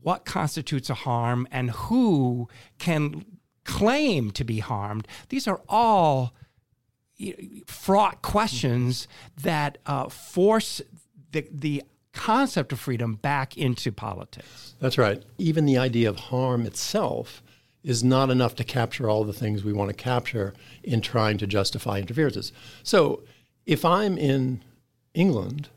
what 0.00 0.24
constitutes 0.24 0.88
a 0.88 0.94
harm 0.94 1.48
and 1.50 1.72
who 1.72 2.48
can 2.78 3.24
claim 3.66 4.30
to 4.30 4.44
be 4.44 4.60
harmed. 4.60 5.06
These 5.28 5.46
are 5.46 5.60
all 5.68 6.32
fraught 7.66 8.22
questions 8.22 9.08
that 9.42 9.78
uh, 9.86 10.08
force 10.08 10.80
the, 11.32 11.46
the 11.50 11.82
concept 12.12 12.72
of 12.72 12.80
freedom 12.80 13.14
back 13.14 13.56
into 13.56 13.92
politics. 13.92 14.74
That's 14.80 14.98
right. 14.98 15.22
Even 15.38 15.66
the 15.66 15.78
idea 15.78 16.08
of 16.08 16.16
harm 16.16 16.64
itself 16.66 17.42
is 17.82 18.02
not 18.02 18.30
enough 18.30 18.54
to 18.56 18.64
capture 18.64 19.08
all 19.08 19.24
the 19.24 19.32
things 19.32 19.62
we 19.62 19.72
want 19.72 19.90
to 19.90 19.94
capture 19.94 20.54
in 20.82 21.00
trying 21.00 21.38
to 21.38 21.46
justify 21.46 21.98
interferences. 21.98 22.52
So 22.82 23.22
if 23.64 23.84
I'm 23.84 24.18
in 24.18 24.62
England 25.14 25.68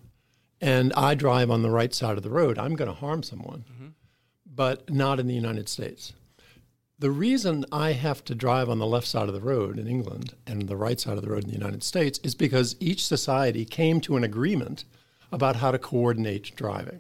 and 0.59 0.91
I 0.93 1.13
drive 1.13 1.51
on 1.51 1.61
the 1.61 1.69
right 1.69 1.93
side 1.93 2.17
of 2.17 2.23
the 2.23 2.29
road, 2.29 2.57
I'm 2.57 2.75
going 2.75 2.89
to 2.89 2.95
harm 2.95 3.23
someone, 3.23 3.63
mm-hmm. 3.71 3.87
but 4.45 4.89
not 4.89 5.19
in 5.19 5.27
the 5.27 5.35
United 5.35 5.69
States. 5.69 6.13
The 6.99 7.11
reason 7.11 7.65
I 7.71 7.93
have 7.93 8.25
to 8.25 8.35
drive 8.35 8.69
on 8.69 8.79
the 8.79 8.85
left 8.85 9.07
side 9.07 9.29
of 9.29 9.33
the 9.33 9.39
road 9.39 9.79
in 9.79 9.87
England 9.87 10.33
and 10.45 10.67
the 10.67 10.75
right 10.75 10.99
side 10.99 11.17
of 11.17 11.23
the 11.23 11.29
road 11.29 11.45
in 11.45 11.49
the 11.49 11.57
United 11.57 11.81
States 11.81 12.19
is 12.23 12.35
because 12.35 12.75
each 12.81 13.05
society 13.05 13.63
came 13.63 14.01
to 14.01 14.17
an 14.17 14.25
agreement 14.25 14.83
about 15.31 15.55
how 15.57 15.71
to 15.71 15.79
coordinate 15.79 16.53
driving. 16.57 16.99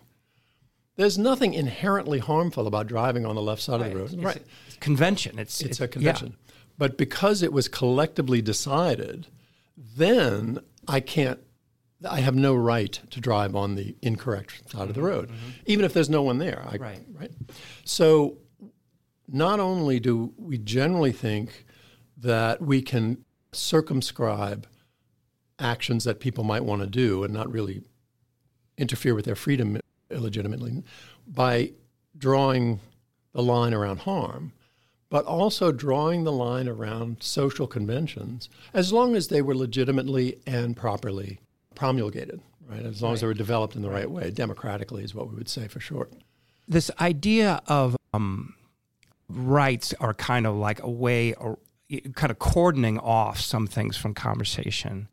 There's 0.95 1.17
nothing 1.17 1.53
inherently 1.53 2.19
harmful 2.19 2.65
about 2.65 2.87
driving 2.87 3.25
on 3.25 3.35
the 3.35 3.41
left 3.41 3.61
side 3.61 3.81
right. 3.81 3.87
of 3.87 3.93
the 3.93 3.99
road. 3.99 4.13
It's 4.13 4.23
right. 4.23 4.43
A 4.75 4.79
convention. 4.79 5.37
It's, 5.37 5.59
it's, 5.59 5.71
it's 5.71 5.81
a 5.81 5.87
convention. 5.87 6.27
Yeah. 6.27 6.53
But 6.77 6.97
because 6.97 7.43
it 7.43 7.51
was 7.51 7.67
collectively 7.67 8.41
decided, 8.41 9.27
then 9.77 10.59
I 10.87 11.01
can't 11.01 11.39
I 12.09 12.21
have 12.21 12.35
no 12.35 12.55
right 12.55 12.97
to 13.09 13.19
drive 13.19 13.55
on 13.55 13.75
the 13.75 13.95
incorrect 14.01 14.71
side 14.71 14.79
mm-hmm. 14.79 14.89
of 14.89 14.95
the 14.95 15.01
road, 15.01 15.27
mm-hmm. 15.27 15.49
even 15.65 15.83
if 15.83 15.93
there's 15.93 16.09
no 16.09 16.21
one 16.21 16.37
there. 16.37 16.63
I, 16.65 16.77
right. 16.77 16.99
Right. 17.11 17.31
So 17.83 18.37
not 19.31 19.59
only 19.59 19.99
do 19.99 20.33
we 20.37 20.57
generally 20.57 21.11
think 21.11 21.65
that 22.17 22.61
we 22.61 22.81
can 22.81 23.23
circumscribe 23.51 24.67
actions 25.57 26.03
that 26.03 26.19
people 26.19 26.43
might 26.43 26.63
want 26.63 26.81
to 26.81 26.87
do 26.87 27.23
and 27.23 27.33
not 27.33 27.51
really 27.51 27.81
interfere 28.77 29.13
with 29.13 29.25
their 29.25 29.35
freedom 29.35 29.79
illegitimately 30.09 30.83
by 31.27 31.71
drawing 32.17 32.79
the 33.33 33.43
line 33.43 33.73
around 33.73 33.99
harm, 33.99 34.51
but 35.09 35.25
also 35.25 35.71
drawing 35.71 36.23
the 36.23 36.31
line 36.31 36.67
around 36.67 37.17
social 37.19 37.67
conventions 37.67 38.49
as 38.73 38.93
long 38.93 39.15
as 39.15 39.27
they 39.27 39.41
were 39.41 39.55
legitimately 39.55 40.39
and 40.45 40.75
properly 40.75 41.39
promulgated, 41.75 42.41
right? 42.67 42.85
As 42.85 43.01
long 43.01 43.11
right. 43.11 43.13
as 43.15 43.21
they 43.21 43.27
were 43.27 43.33
developed 43.33 43.75
in 43.75 43.81
the 43.81 43.89
right. 43.89 44.01
right 44.01 44.11
way, 44.11 44.31
democratically 44.31 45.03
is 45.03 45.13
what 45.13 45.29
we 45.29 45.35
would 45.35 45.49
say 45.49 45.67
for 45.67 45.79
short. 45.79 46.13
This 46.67 46.91
idea 46.99 47.61
of 47.67 47.97
um, 48.13 48.55
rights 49.29 49.93
are 49.99 50.13
kind 50.13 50.45
of 50.47 50.55
like 50.55 50.81
a 50.81 50.89
way 50.89 51.33
or 51.35 51.59
kind 52.15 52.31
of 52.31 52.39
cordoning 52.39 52.99
off 52.99 53.39
some 53.39 53.67
things 53.67 53.97
from 53.97 54.13
conversation. 54.13 55.07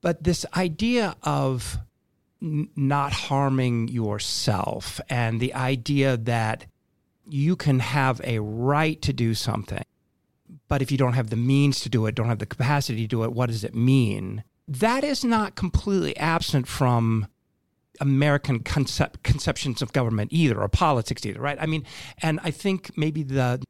But 0.00 0.24
this 0.24 0.44
idea 0.56 1.16
of 1.22 1.78
n- 2.40 2.68
not 2.76 3.12
harming 3.12 3.88
yourself 3.88 5.00
and 5.08 5.40
the 5.40 5.54
idea 5.54 6.16
that 6.16 6.66
you 7.28 7.56
can 7.56 7.78
have 7.80 8.20
a 8.24 8.40
right 8.40 9.00
to 9.02 9.12
do 9.12 9.34
something, 9.34 9.84
but 10.68 10.82
if 10.82 10.90
you 10.90 10.98
don't 10.98 11.12
have 11.14 11.30
the 11.30 11.36
means 11.36 11.80
to 11.80 11.88
do 11.88 12.06
it, 12.06 12.14
don't 12.14 12.28
have 12.28 12.40
the 12.40 12.46
capacity 12.46 13.02
to 13.02 13.08
do 13.08 13.24
it, 13.24 13.32
what 13.32 13.46
does 13.46 13.64
it 13.64 13.74
mean? 13.74 14.42
That 14.66 15.04
is 15.04 15.24
not 15.24 15.54
completely 15.54 16.16
absent 16.16 16.66
from 16.66 17.26
American 18.02 18.58
concept, 18.60 19.22
conceptions 19.22 19.80
of 19.80 19.92
government 19.92 20.32
either, 20.32 20.60
or 20.60 20.68
politics 20.68 21.24
either, 21.24 21.40
right? 21.40 21.56
I 21.60 21.66
mean, 21.66 21.84
and 22.20 22.40
I 22.42 22.50
think 22.50 22.98
maybe 22.98 23.22
the 23.22 23.62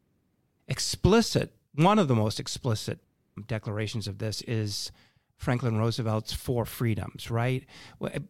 explicit, 0.66 1.52
one 1.74 1.98
of 1.98 2.08
the 2.08 2.14
most 2.14 2.40
explicit 2.40 2.98
declarations 3.46 4.08
of 4.08 4.18
this 4.18 4.40
is 4.42 4.90
Franklin 5.36 5.76
Roosevelt's 5.76 6.32
Four 6.32 6.64
Freedoms, 6.64 7.30
right? 7.30 7.66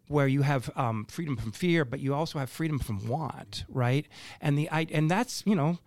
Where 0.08 0.26
you 0.26 0.42
have 0.42 0.70
um, 0.74 1.06
freedom 1.08 1.36
from 1.36 1.52
fear, 1.52 1.84
but 1.84 2.00
you 2.00 2.14
also 2.14 2.40
have 2.40 2.50
freedom 2.50 2.80
from 2.80 3.06
want, 3.06 3.64
right? 3.68 4.08
And 4.40 4.58
the 4.58 4.68
and 4.70 5.08
that's 5.08 5.44
you 5.46 5.54
know 5.54 5.78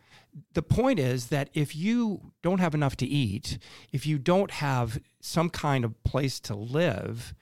the 0.54 0.62
point 0.62 0.98
is 0.98 1.28
that 1.28 1.50
if 1.54 1.76
you 1.76 2.32
don't 2.42 2.60
have 2.60 2.74
enough 2.74 2.96
to 2.98 3.06
eat, 3.06 3.58
if 3.92 4.06
you 4.06 4.18
don't 4.18 4.52
have 4.52 5.00
some 5.20 5.50
kind 5.50 5.84
of 5.84 6.02
place 6.04 6.40
to 6.42 6.56
live, 6.56 7.34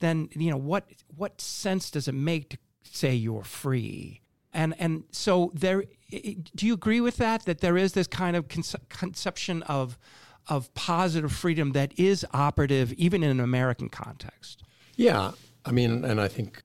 then 0.00 0.28
you 0.34 0.50
know 0.50 0.56
what 0.56 0.84
what 1.16 1.40
sense 1.40 1.90
does 1.90 2.08
it 2.08 2.14
make 2.14 2.50
to 2.50 2.58
say 2.82 3.14
you're 3.14 3.44
free? 3.44 4.20
And 4.52 4.74
and 4.78 5.04
so 5.10 5.52
there, 5.54 5.84
do 6.10 6.66
you 6.66 6.74
agree 6.74 7.00
with 7.00 7.16
that? 7.18 7.44
That 7.44 7.60
there 7.60 7.76
is 7.76 7.92
this 7.92 8.06
kind 8.06 8.36
of 8.36 8.48
conce- 8.48 8.88
conception 8.88 9.62
of 9.64 9.98
of 10.48 10.72
positive 10.74 11.32
freedom 11.32 11.72
that 11.72 11.98
is 11.98 12.24
operative 12.32 12.92
even 12.94 13.22
in 13.22 13.30
an 13.30 13.40
American 13.40 13.88
context. 13.88 14.62
Yeah, 14.94 15.32
I 15.64 15.72
mean, 15.72 16.04
and 16.04 16.20
I 16.20 16.28
think 16.28 16.62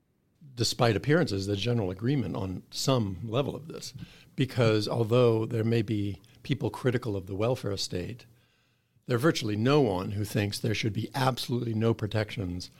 despite 0.54 0.96
appearances, 0.96 1.46
there's 1.46 1.60
general 1.60 1.90
agreement 1.90 2.36
on 2.36 2.62
some 2.70 3.18
level 3.24 3.56
of 3.56 3.68
this, 3.68 3.92
because 4.36 4.88
although 4.88 5.44
there 5.44 5.64
may 5.64 5.82
be 5.82 6.20
people 6.42 6.70
critical 6.70 7.16
of 7.16 7.26
the 7.26 7.34
welfare 7.34 7.76
state, 7.76 8.26
there's 9.06 9.20
virtually 9.20 9.56
no 9.56 9.80
one 9.80 10.12
who 10.12 10.24
thinks 10.24 10.58
there 10.58 10.74
should 10.74 10.92
be 10.92 11.10
absolutely 11.14 11.74
no 11.74 11.92
protections 11.92 12.70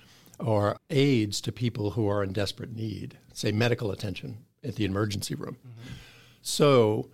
or 0.42 0.76
aids 0.90 1.40
to 1.42 1.52
people 1.52 1.92
who 1.92 2.08
are 2.08 2.22
in 2.22 2.32
desperate 2.32 2.74
need, 2.74 3.18
say 3.32 3.52
medical 3.52 3.90
attention 3.90 4.38
at 4.64 4.76
the 4.76 4.84
emergency 4.84 5.34
room. 5.34 5.56
Mm-hmm. 5.60 5.94
So 6.42 7.10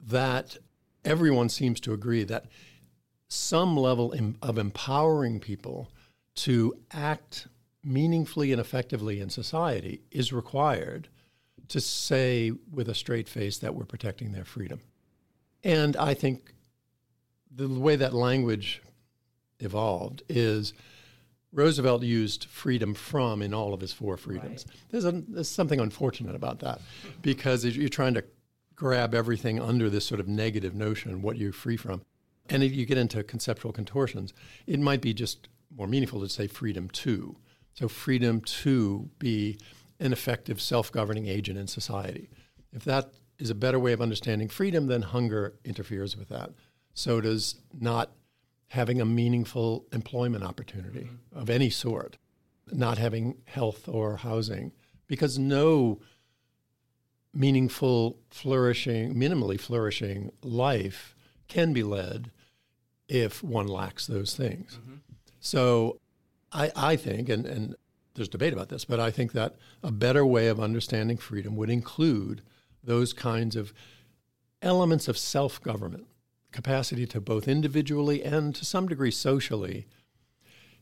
that 0.00 0.56
everyone 1.04 1.48
seems 1.48 1.80
to 1.80 1.92
agree 1.92 2.24
that 2.24 2.46
some 3.28 3.76
level 3.76 4.14
of 4.42 4.58
empowering 4.58 5.40
people 5.40 5.90
to 6.34 6.74
act 6.92 7.46
meaningfully 7.84 8.52
and 8.52 8.60
effectively 8.60 9.20
in 9.20 9.30
society 9.30 10.02
is 10.10 10.32
required 10.32 11.08
to 11.68 11.80
say 11.80 12.52
with 12.70 12.88
a 12.88 12.94
straight 12.94 13.28
face 13.28 13.58
that 13.58 13.74
we're 13.74 13.84
protecting 13.84 14.32
their 14.32 14.44
freedom. 14.44 14.80
And 15.64 15.96
I 15.96 16.14
think 16.14 16.54
the 17.54 17.68
way 17.68 17.96
that 17.96 18.12
language 18.12 18.82
evolved 19.60 20.22
is 20.28 20.74
Roosevelt 21.52 22.02
used 22.02 22.46
freedom 22.46 22.94
from 22.94 23.42
in 23.42 23.52
all 23.52 23.74
of 23.74 23.80
his 23.80 23.92
four 23.92 24.16
freedoms. 24.16 24.64
Right. 24.68 24.76
There's, 24.90 25.04
a, 25.04 25.12
there's 25.12 25.48
something 25.48 25.80
unfortunate 25.80 26.34
about 26.34 26.60
that 26.60 26.80
because 27.22 27.64
you're 27.64 27.88
trying 27.88 28.14
to 28.14 28.24
grab 28.74 29.14
everything 29.14 29.60
under 29.60 29.90
this 29.90 30.06
sort 30.06 30.20
of 30.20 30.28
negative 30.28 30.74
notion, 30.74 31.22
what 31.22 31.36
you're 31.36 31.52
free 31.52 31.76
from. 31.76 32.02
And 32.48 32.62
if 32.62 32.72
you 32.72 32.86
get 32.86 32.98
into 32.98 33.22
conceptual 33.22 33.72
contortions, 33.72 34.32
it 34.66 34.80
might 34.80 35.00
be 35.00 35.14
just 35.14 35.48
more 35.76 35.86
meaningful 35.86 36.20
to 36.20 36.28
say 36.28 36.46
freedom 36.46 36.88
to. 36.88 37.36
So, 37.74 37.88
freedom 37.88 38.40
to 38.40 39.08
be 39.18 39.58
an 40.00 40.12
effective 40.12 40.60
self 40.60 40.90
governing 40.92 41.26
agent 41.26 41.58
in 41.58 41.66
society. 41.66 42.28
If 42.72 42.84
that 42.84 43.12
is 43.38 43.50
a 43.50 43.54
better 43.54 43.78
way 43.78 43.92
of 43.92 44.00
understanding 44.00 44.48
freedom, 44.48 44.86
then 44.86 45.02
hunger 45.02 45.54
interferes 45.64 46.16
with 46.16 46.28
that. 46.28 46.50
So 46.94 47.20
does 47.20 47.56
not 47.78 48.12
having 48.72 49.02
a 49.02 49.04
meaningful 49.04 49.84
employment 49.92 50.42
opportunity 50.42 51.00
mm-hmm. 51.00 51.38
of 51.38 51.50
any 51.50 51.68
sort, 51.68 52.16
not 52.72 52.96
having 52.96 53.36
health 53.44 53.86
or 53.86 54.16
housing, 54.16 54.72
because 55.06 55.38
no 55.38 56.00
meaningful, 57.34 58.18
flourishing, 58.30 59.14
minimally 59.14 59.60
flourishing 59.60 60.32
life 60.42 61.14
can 61.48 61.74
be 61.74 61.82
led 61.82 62.30
if 63.08 63.42
one 63.42 63.66
lacks 63.66 64.06
those 64.06 64.34
things. 64.34 64.78
Mm-hmm. 64.80 64.94
So 65.38 66.00
I, 66.50 66.70
I 66.74 66.96
think, 66.96 67.28
and, 67.28 67.44
and 67.44 67.76
there's 68.14 68.30
debate 68.30 68.54
about 68.54 68.70
this, 68.70 68.86
but 68.86 68.98
I 68.98 69.10
think 69.10 69.32
that 69.32 69.54
a 69.82 69.92
better 69.92 70.24
way 70.24 70.46
of 70.48 70.58
understanding 70.58 71.18
freedom 71.18 71.56
would 71.56 71.68
include 71.68 72.40
those 72.82 73.12
kinds 73.12 73.54
of 73.54 73.74
elements 74.62 75.08
of 75.08 75.18
self 75.18 75.60
government, 75.60 76.06
capacity 76.52 77.06
to 77.06 77.20
both 77.20 77.48
individually 77.48 78.22
and 78.22 78.54
to 78.54 78.64
some 78.64 78.88
degree 78.88 79.10
socially 79.10 79.86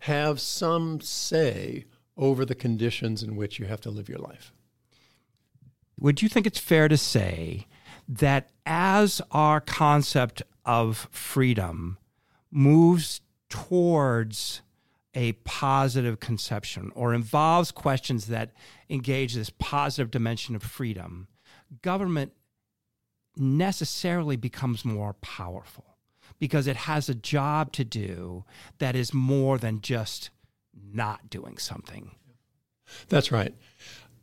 have 0.01 0.41
some 0.41 1.01
say 1.01 1.85
over 2.17 2.45
the 2.45 2.55
conditions 2.55 3.23
in 3.23 3.37
which 3.37 3.59
you 3.59 3.67
have 3.67 3.81
to 3.81 3.91
live 3.91 4.09
your 4.09 4.19
life. 4.19 4.53
Would 5.99 6.23
you 6.23 6.29
think 6.29 6.47
it's 6.47 6.59
fair 6.59 6.89
to 6.89 6.97
say 6.97 7.67
that 8.09 8.51
as 8.67 9.21
our 9.31 9.61
concept 9.61 10.43
of 10.65 11.09
freedom 11.11 11.99
moves 12.51 13.21
towards 13.49 14.63
a 15.15 15.33
positive 15.33 16.21
conception 16.21 16.93
or 16.95 17.13
involves 17.13 17.71
questions 17.71 18.27
that 18.27 18.53
engage 18.89 19.35
this 19.35 19.51
positive 19.59 20.11
dimension 20.11 20.55
of 20.55 20.63
freedom, 20.63 21.29
government 21.83 22.33
necessarily 23.41 24.37
becomes 24.37 24.85
more 24.85 25.15
powerful 25.15 25.97
because 26.39 26.67
it 26.67 26.77
has 26.77 27.09
a 27.09 27.15
job 27.15 27.73
to 27.73 27.85
do 27.85 28.45
that 28.79 28.97
is 28.97 29.13
more 29.13 29.59
than 29.59 29.81
just 29.81 30.31
not 30.93 31.29
doing 31.31 31.59
something. 31.59 32.13
That's 33.09 33.31
right. 33.31 33.55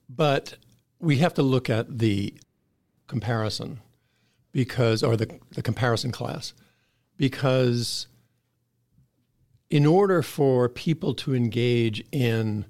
But 0.09 0.55
we 1.00 1.17
have 1.17 1.33
to 1.36 1.43
look 1.43 1.69
at 1.69 2.00
the 2.00 2.33
comparison 3.07 3.79
because, 4.51 5.03
or 5.03 5.15
the, 5.15 5.39
the 5.51 5.62
comparison 5.62 6.12
class, 6.12 6.53
because 7.17 8.07
in 9.69 9.86
order 9.86 10.21
for 10.21 10.69
people 10.69 11.13
to 11.13 11.36
engage 11.36 12.03
in, 12.12 12.65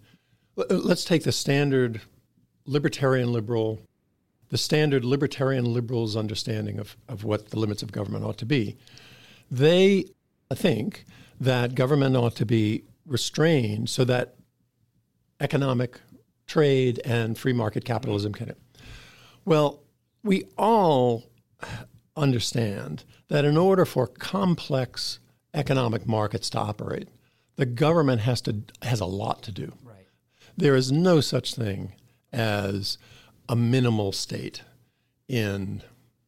let's 0.56 1.06
take 1.06 1.24
the 1.24 1.32
standard 1.32 2.02
libertarian 2.66 3.32
liberal, 3.32 3.80
the 4.50 4.58
standard 4.58 5.04
libertarian 5.04 5.66
liberals' 5.66 6.16
understanding 6.16 6.80
of, 6.80 6.96
of 7.08 7.24
what 7.24 7.50
the 7.50 7.60
limits 7.60 7.84
of 7.84 7.92
government 7.92 8.24
ought 8.24 8.38
to 8.38 8.46
be. 8.46 8.78
They 9.52 10.06
think 10.54 11.06
that 11.40 11.76
government 11.76 12.16
ought 12.16 12.36
to 12.36 12.46
be 12.46 12.84
restrained 13.06 13.90
so 13.90 14.04
that 14.06 14.36
economic 15.40 16.00
trade 16.46 17.00
and 17.06 17.38
free 17.38 17.54
market 17.54 17.86
capitalism 17.86 18.34
can. 18.34 18.54
Well, 19.46 19.84
we 20.24 20.46
all 20.58 21.24
understand 22.16 23.04
that 23.28 23.46
in 23.46 23.58
order 23.58 23.86
for 23.86 24.08
complex 24.08 25.20
economic 25.54 26.08
markets 26.08 26.50
to 26.52 26.60
operate. 26.60 27.10
The 27.56 27.66
government 27.66 28.22
has 28.22 28.42
to 28.42 28.64
has 28.84 29.00
a 29.00 29.06
lot 29.06 29.42
to 29.44 29.52
do. 29.52 29.74
Right. 29.84 30.08
There 30.56 30.76
is 30.76 30.92
no 30.92 31.20
such 31.20 31.56
thing 31.56 31.94
as 32.32 32.98
a 33.50 33.56
minimal 33.56 34.12
state 34.12 34.62
in 35.28 35.82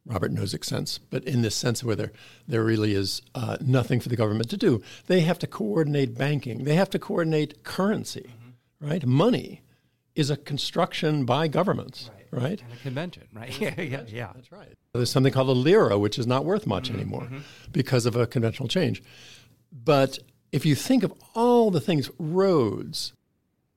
Robert 0.06 0.32
Nozick's 0.32 0.68
sense, 0.68 0.98
but 0.98 1.24
in 1.24 1.42
this 1.42 1.54
sense 1.54 1.84
where 1.84 1.96
there, 1.96 2.12
there 2.48 2.64
really 2.64 2.94
is 2.94 3.22
uh, 3.34 3.56
nothing 3.60 4.00
for 4.00 4.08
the 4.08 4.16
government 4.16 4.50
to 4.50 4.56
do. 4.56 4.82
They 5.06 5.20
have 5.20 5.38
to 5.40 5.46
coordinate 5.46 6.16
banking. 6.16 6.64
They 6.64 6.74
have 6.74 6.90
to 6.90 6.98
coordinate 6.98 7.62
currency, 7.64 8.30
mm-hmm. 8.30 8.88
right? 8.88 9.06
Money 9.06 9.62
is 10.14 10.30
a 10.30 10.36
construction 10.36 11.24
by 11.24 11.48
governments, 11.48 12.10
right? 12.30 12.42
right? 12.42 12.62
And 12.62 12.72
a 12.72 12.76
convention, 12.76 13.24
right? 13.32 13.60
yeah, 13.60 13.74
yeah, 13.80 14.02
yeah. 14.08 14.30
That's 14.34 14.50
right. 14.50 14.72
There's 14.92 15.10
something 15.10 15.32
called 15.32 15.48
a 15.48 15.52
lira, 15.52 15.98
which 15.98 16.18
is 16.18 16.26
not 16.26 16.44
worth 16.44 16.66
much 16.66 16.88
mm-hmm. 16.88 16.96
anymore 16.96 17.22
mm-hmm. 17.22 17.38
because 17.70 18.06
of 18.06 18.16
a 18.16 18.26
conventional 18.26 18.68
change. 18.68 19.02
But 19.72 20.18
if 20.50 20.66
you 20.66 20.74
think 20.74 21.02
of 21.02 21.12
all 21.34 21.70
the 21.70 21.80
things, 21.80 22.10
roads, 22.18 23.12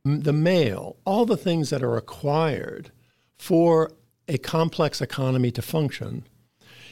the 0.04 0.34
mail, 0.34 0.98
all 1.06 1.26
the 1.26 1.38
things 1.38 1.70
that 1.70 1.84
are 1.84 1.92
required 1.92 2.92
for 3.44 3.92
a 4.30 4.38
complex 4.38 5.02
economy 5.02 5.52
to 5.52 5.62
function, 5.62 6.26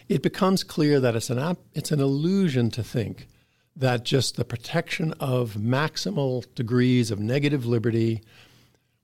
it 0.09 0.21
becomes 0.21 0.65
clear 0.65 0.99
that 0.99 1.15
it's 1.15 1.29
an, 1.29 1.55
it's 1.73 1.93
an 1.93 2.01
illusion 2.01 2.69
to 2.69 2.83
think 2.83 3.27
that 3.73 4.03
just 4.03 4.35
the 4.35 4.43
protection 4.43 5.13
of 5.21 5.53
maximal 5.53 6.43
degrees 6.53 7.09
of 7.09 7.21
negative 7.21 7.65
liberty 7.65 8.21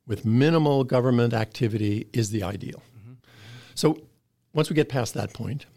with 0.05 0.25
minimal 0.25 0.83
government 0.83 1.33
activity 1.33 2.05
is 2.11 2.31
the 2.31 2.43
ideal. 2.43 2.83
Mm-hmm. 2.99 3.13
So 3.75 3.97
once 4.51 4.69
we 4.69 4.75
get 4.75 4.89
past 4.89 5.13
that 5.13 5.33
point, 5.33 5.67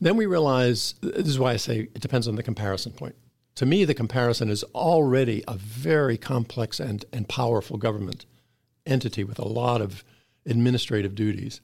then 0.00 0.16
we 0.16 0.26
realize 0.26 0.96
this 1.00 1.28
is 1.28 1.38
why 1.38 1.52
I 1.52 1.58
say 1.58 1.82
it 1.94 2.00
depends 2.00 2.26
on 2.26 2.34
the 2.34 2.42
comparison 2.42 2.90
point. 2.90 3.14
To 3.54 3.66
me, 3.66 3.84
the 3.84 3.94
comparison 3.94 4.50
is 4.50 4.64
already 4.74 5.44
a 5.46 5.54
very 5.54 6.18
complex 6.18 6.80
and, 6.80 7.04
and 7.12 7.28
powerful 7.28 7.76
government 7.76 8.26
entity 8.84 9.22
with 9.22 9.38
a 9.38 9.46
lot 9.46 9.80
of 9.80 10.02
administrative 10.46 11.14
duties. 11.14 11.60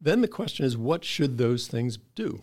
Then 0.00 0.20
the 0.20 0.28
question 0.28 0.64
is 0.64 0.76
what 0.76 1.04
should 1.04 1.38
those 1.38 1.66
things 1.66 1.98
do? 2.14 2.42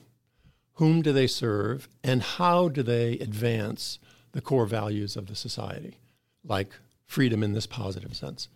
Whom 0.75 1.01
do 1.01 1.13
they 1.13 1.27
serve? 1.27 1.87
And 2.03 2.21
how 2.21 2.69
do 2.69 2.81
they 2.81 3.13
advance 3.19 3.99
the 4.31 4.41
core 4.41 4.65
values 4.65 5.15
of 5.15 5.27
the 5.27 5.35
society, 5.35 5.97
like 6.43 6.71
freedom 7.05 7.43
in 7.43 7.53
this 7.53 7.67
positive 7.67 8.15
sense? 8.15 8.47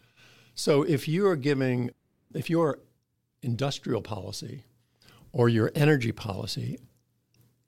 So 0.55 0.83
if 0.83 1.07
you 1.07 1.27
are 1.27 1.35
giving, 1.35 1.91
if 2.33 2.49
your 2.49 2.79
industrial 3.43 4.01
policy 4.01 4.63
or 5.31 5.49
your 5.49 5.71
energy 5.75 6.11
policy 6.11 6.79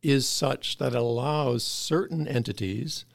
is 0.01 0.27
such 0.27 0.77
that 0.77 0.93
it 0.93 0.97
allows 0.97 1.63
certain 1.63 2.27
entities 2.27 3.05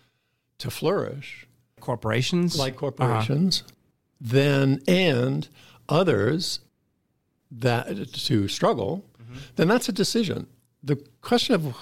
to 0.58 0.70
flourish, 0.70 1.46
corporations, 1.80 2.58
like 2.58 2.76
corporations, 2.76 3.62
uh-huh. 3.62 3.72
then 4.20 4.80
and 4.86 5.48
others 5.88 6.60
that 7.50 8.12
to 8.12 8.48
struggle, 8.48 9.04
mm-hmm. 9.20 9.38
then 9.56 9.68
that's 9.68 9.88
a 9.88 9.92
decision. 9.92 10.46
The 10.82 10.96
question 11.20 11.54
of 11.54 11.76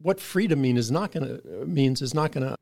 what 0.00 0.20
freedom 0.20 0.62
mean 0.62 0.76
is 0.76 0.90
not 0.90 1.12
going 1.12 1.26
to 1.26 1.66
means 1.66 2.02
is 2.02 2.14
not 2.14 2.32
going 2.32 2.46
to 2.46 2.56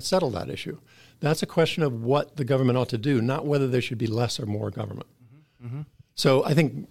settle 0.00 0.30
that 0.30 0.50
issue. 0.50 0.78
That's 1.20 1.42
a 1.42 1.46
question 1.46 1.82
of 1.82 2.02
what 2.02 2.36
the 2.36 2.44
government 2.44 2.76
ought 2.76 2.88
to 2.90 2.98
do, 2.98 3.22
not 3.22 3.46
whether 3.46 3.66
there 3.66 3.80
should 3.80 3.98
be 3.98 4.06
less 4.06 4.38
or 4.38 4.46
more 4.46 4.70
government. 4.70 5.06
Mm-hmm. 5.24 5.66
Mm-hmm. 5.66 5.80
So 6.14 6.44
I 6.44 6.54
think 6.54 6.88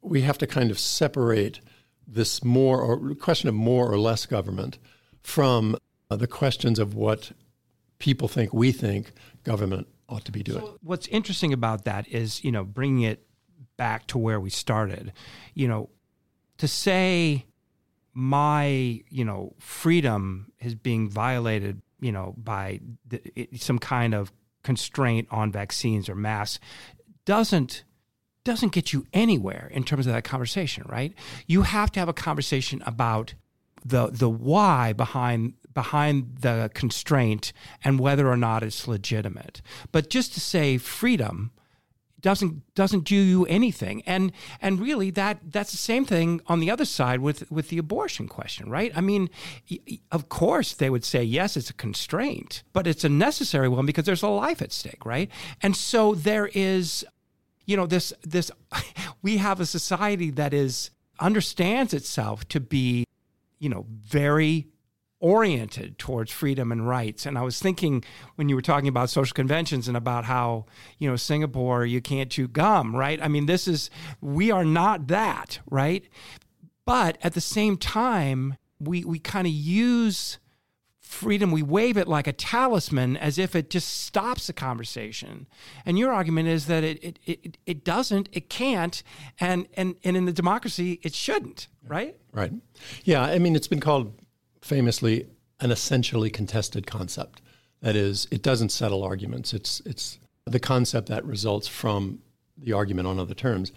we 0.00 0.22
have 0.22 0.38
to 0.38 0.46
kind 0.46 0.70
of 0.70 0.78
separate 0.78 1.60
this 2.06 2.42
more 2.42 2.80
or 2.80 3.14
question 3.14 3.48
of 3.48 3.54
more 3.54 3.90
or 3.90 3.98
less 3.98 4.24
government 4.24 4.78
from 5.22 5.76
uh, 6.10 6.16
the 6.16 6.26
questions 6.26 6.78
of 6.78 6.94
what 6.94 7.32
people 7.98 8.28
think 8.28 8.54
we 8.54 8.72
think 8.72 9.12
government 9.44 9.86
ought 10.08 10.24
to 10.24 10.32
be 10.32 10.42
doing. 10.42 10.60
So 10.60 10.78
what's 10.82 11.06
interesting 11.08 11.52
about 11.52 11.84
that 11.84 12.08
is, 12.08 12.42
you 12.44 12.52
know, 12.52 12.64
bringing 12.64 13.02
it 13.02 13.26
back 13.76 14.06
to 14.08 14.18
where 14.18 14.40
we 14.40 14.50
started, 14.50 15.12
you 15.54 15.68
know, 15.68 15.90
to 16.58 16.66
say 16.66 17.44
my, 18.14 19.02
you 19.08 19.24
know, 19.24 19.54
freedom 19.58 20.52
is 20.60 20.74
being 20.74 21.08
violated 21.08 21.82
you 22.00 22.12
know, 22.12 22.34
by 22.36 22.80
the, 23.06 23.20
it, 23.34 23.60
some 23.60 23.78
kind 23.78 24.14
of 24.14 24.32
constraint 24.62 25.28
on 25.30 25.50
vaccines 25.52 26.08
or 26.08 26.14
masks 26.14 26.58
doesn't 27.24 27.84
doesn't 28.44 28.72
get 28.72 28.92
you 28.92 29.06
anywhere 29.12 29.68
in 29.72 29.84
terms 29.84 30.06
of 30.06 30.12
that 30.12 30.24
conversation, 30.24 30.84
right? 30.88 31.12
You 31.46 31.62
have 31.62 31.92
to 31.92 32.00
have 32.00 32.08
a 32.08 32.14
conversation 32.14 32.82
about 32.86 33.34
the 33.84 34.08
the 34.08 34.28
why 34.28 34.92
behind 34.92 35.54
behind 35.78 36.38
the 36.40 36.68
constraint 36.74 37.52
and 37.84 38.00
whether 38.00 38.28
or 38.28 38.36
not 38.36 38.64
it's 38.64 38.88
legitimate. 38.88 39.62
But 39.92 40.10
just 40.10 40.34
to 40.34 40.40
say 40.40 40.76
freedom 40.76 41.52
doesn't 42.20 42.74
doesn't 42.74 43.04
do 43.04 43.14
you 43.14 43.46
anything. 43.46 44.02
And 44.04 44.32
and 44.60 44.80
really 44.80 45.12
that 45.12 45.38
that's 45.52 45.70
the 45.70 45.76
same 45.76 46.04
thing 46.04 46.40
on 46.48 46.58
the 46.58 46.68
other 46.68 46.84
side 46.84 47.20
with 47.20 47.48
with 47.48 47.68
the 47.68 47.78
abortion 47.78 48.26
question 48.26 48.68
right? 48.68 48.90
I 48.96 49.00
mean 49.00 49.30
of 50.10 50.28
course 50.28 50.74
they 50.74 50.90
would 50.90 51.04
say 51.04 51.22
yes 51.22 51.56
it's 51.56 51.70
a 51.70 51.74
constraint 51.74 52.64
but 52.72 52.88
it's 52.88 53.04
a 53.04 53.08
necessary 53.08 53.68
one 53.68 53.86
because 53.86 54.04
there's 54.04 54.24
a 54.24 54.28
life 54.28 54.60
at 54.60 54.72
stake 54.72 55.06
right? 55.06 55.30
And 55.62 55.76
so 55.76 56.16
there 56.16 56.50
is 56.54 57.04
you 57.66 57.76
know 57.76 57.86
this 57.86 58.12
this 58.22 58.50
we 59.22 59.36
have 59.36 59.60
a 59.60 59.66
society 59.66 60.32
that 60.32 60.52
is 60.52 60.90
understands 61.20 61.94
itself 61.94 62.48
to 62.48 62.58
be 62.58 63.04
you 63.60 63.68
know 63.68 63.86
very 63.88 64.66
oriented 65.20 65.98
towards 65.98 66.30
freedom 66.30 66.70
and 66.70 66.86
rights. 66.86 67.26
And 67.26 67.36
I 67.36 67.42
was 67.42 67.58
thinking 67.58 68.04
when 68.36 68.48
you 68.48 68.54
were 68.54 68.62
talking 68.62 68.88
about 68.88 69.10
social 69.10 69.34
conventions 69.34 69.88
and 69.88 69.96
about 69.96 70.24
how, 70.24 70.66
you 70.98 71.08
know, 71.08 71.16
Singapore, 71.16 71.84
you 71.84 72.00
can't 72.00 72.30
chew 72.30 72.46
gum, 72.48 72.94
right? 72.94 73.20
I 73.20 73.28
mean, 73.28 73.46
this 73.46 73.66
is, 73.66 73.90
we 74.20 74.50
are 74.50 74.64
not 74.64 75.08
that, 75.08 75.58
right? 75.68 76.04
But 76.84 77.18
at 77.22 77.34
the 77.34 77.40
same 77.40 77.76
time, 77.76 78.56
we, 78.78 79.04
we 79.04 79.18
kind 79.18 79.46
of 79.46 79.52
use 79.52 80.38
freedom, 81.00 81.50
we 81.50 81.62
wave 81.62 81.96
it 81.96 82.06
like 82.06 82.26
a 82.26 82.32
talisman 82.32 83.16
as 83.16 83.38
if 83.38 83.56
it 83.56 83.70
just 83.70 83.88
stops 83.88 84.46
the 84.46 84.52
conversation. 84.52 85.46
And 85.86 85.98
your 85.98 86.12
argument 86.12 86.48
is 86.48 86.66
that 86.66 86.84
it, 86.84 87.02
it, 87.02 87.18
it, 87.24 87.58
it 87.64 87.84
doesn't, 87.84 88.28
it 88.30 88.50
can't, 88.50 89.02
and, 89.40 89.66
and, 89.74 89.96
and 90.04 90.16
in 90.16 90.26
the 90.26 90.32
democracy, 90.32 91.00
it 91.02 91.14
shouldn't, 91.14 91.68
right? 91.86 92.16
Right. 92.30 92.52
Yeah. 93.04 93.22
I 93.22 93.38
mean, 93.38 93.56
it's 93.56 93.68
been 93.68 93.80
called 93.80 94.12
famously 94.68 95.26
an 95.60 95.70
essentially 95.70 96.30
contested 96.30 96.86
concept. 96.86 97.42
That 97.80 97.96
is, 97.96 98.28
it 98.30 98.42
doesn't 98.42 98.70
settle 98.70 99.02
arguments. 99.02 99.52
It's 99.54 99.80
it's 99.86 100.18
the 100.44 100.60
concept 100.60 101.08
that 101.08 101.24
results 101.24 101.68
from 101.68 102.20
the 102.56 102.72
argument 102.72 103.08
on 103.08 103.18
other 103.18 103.34
terms. 103.34 103.72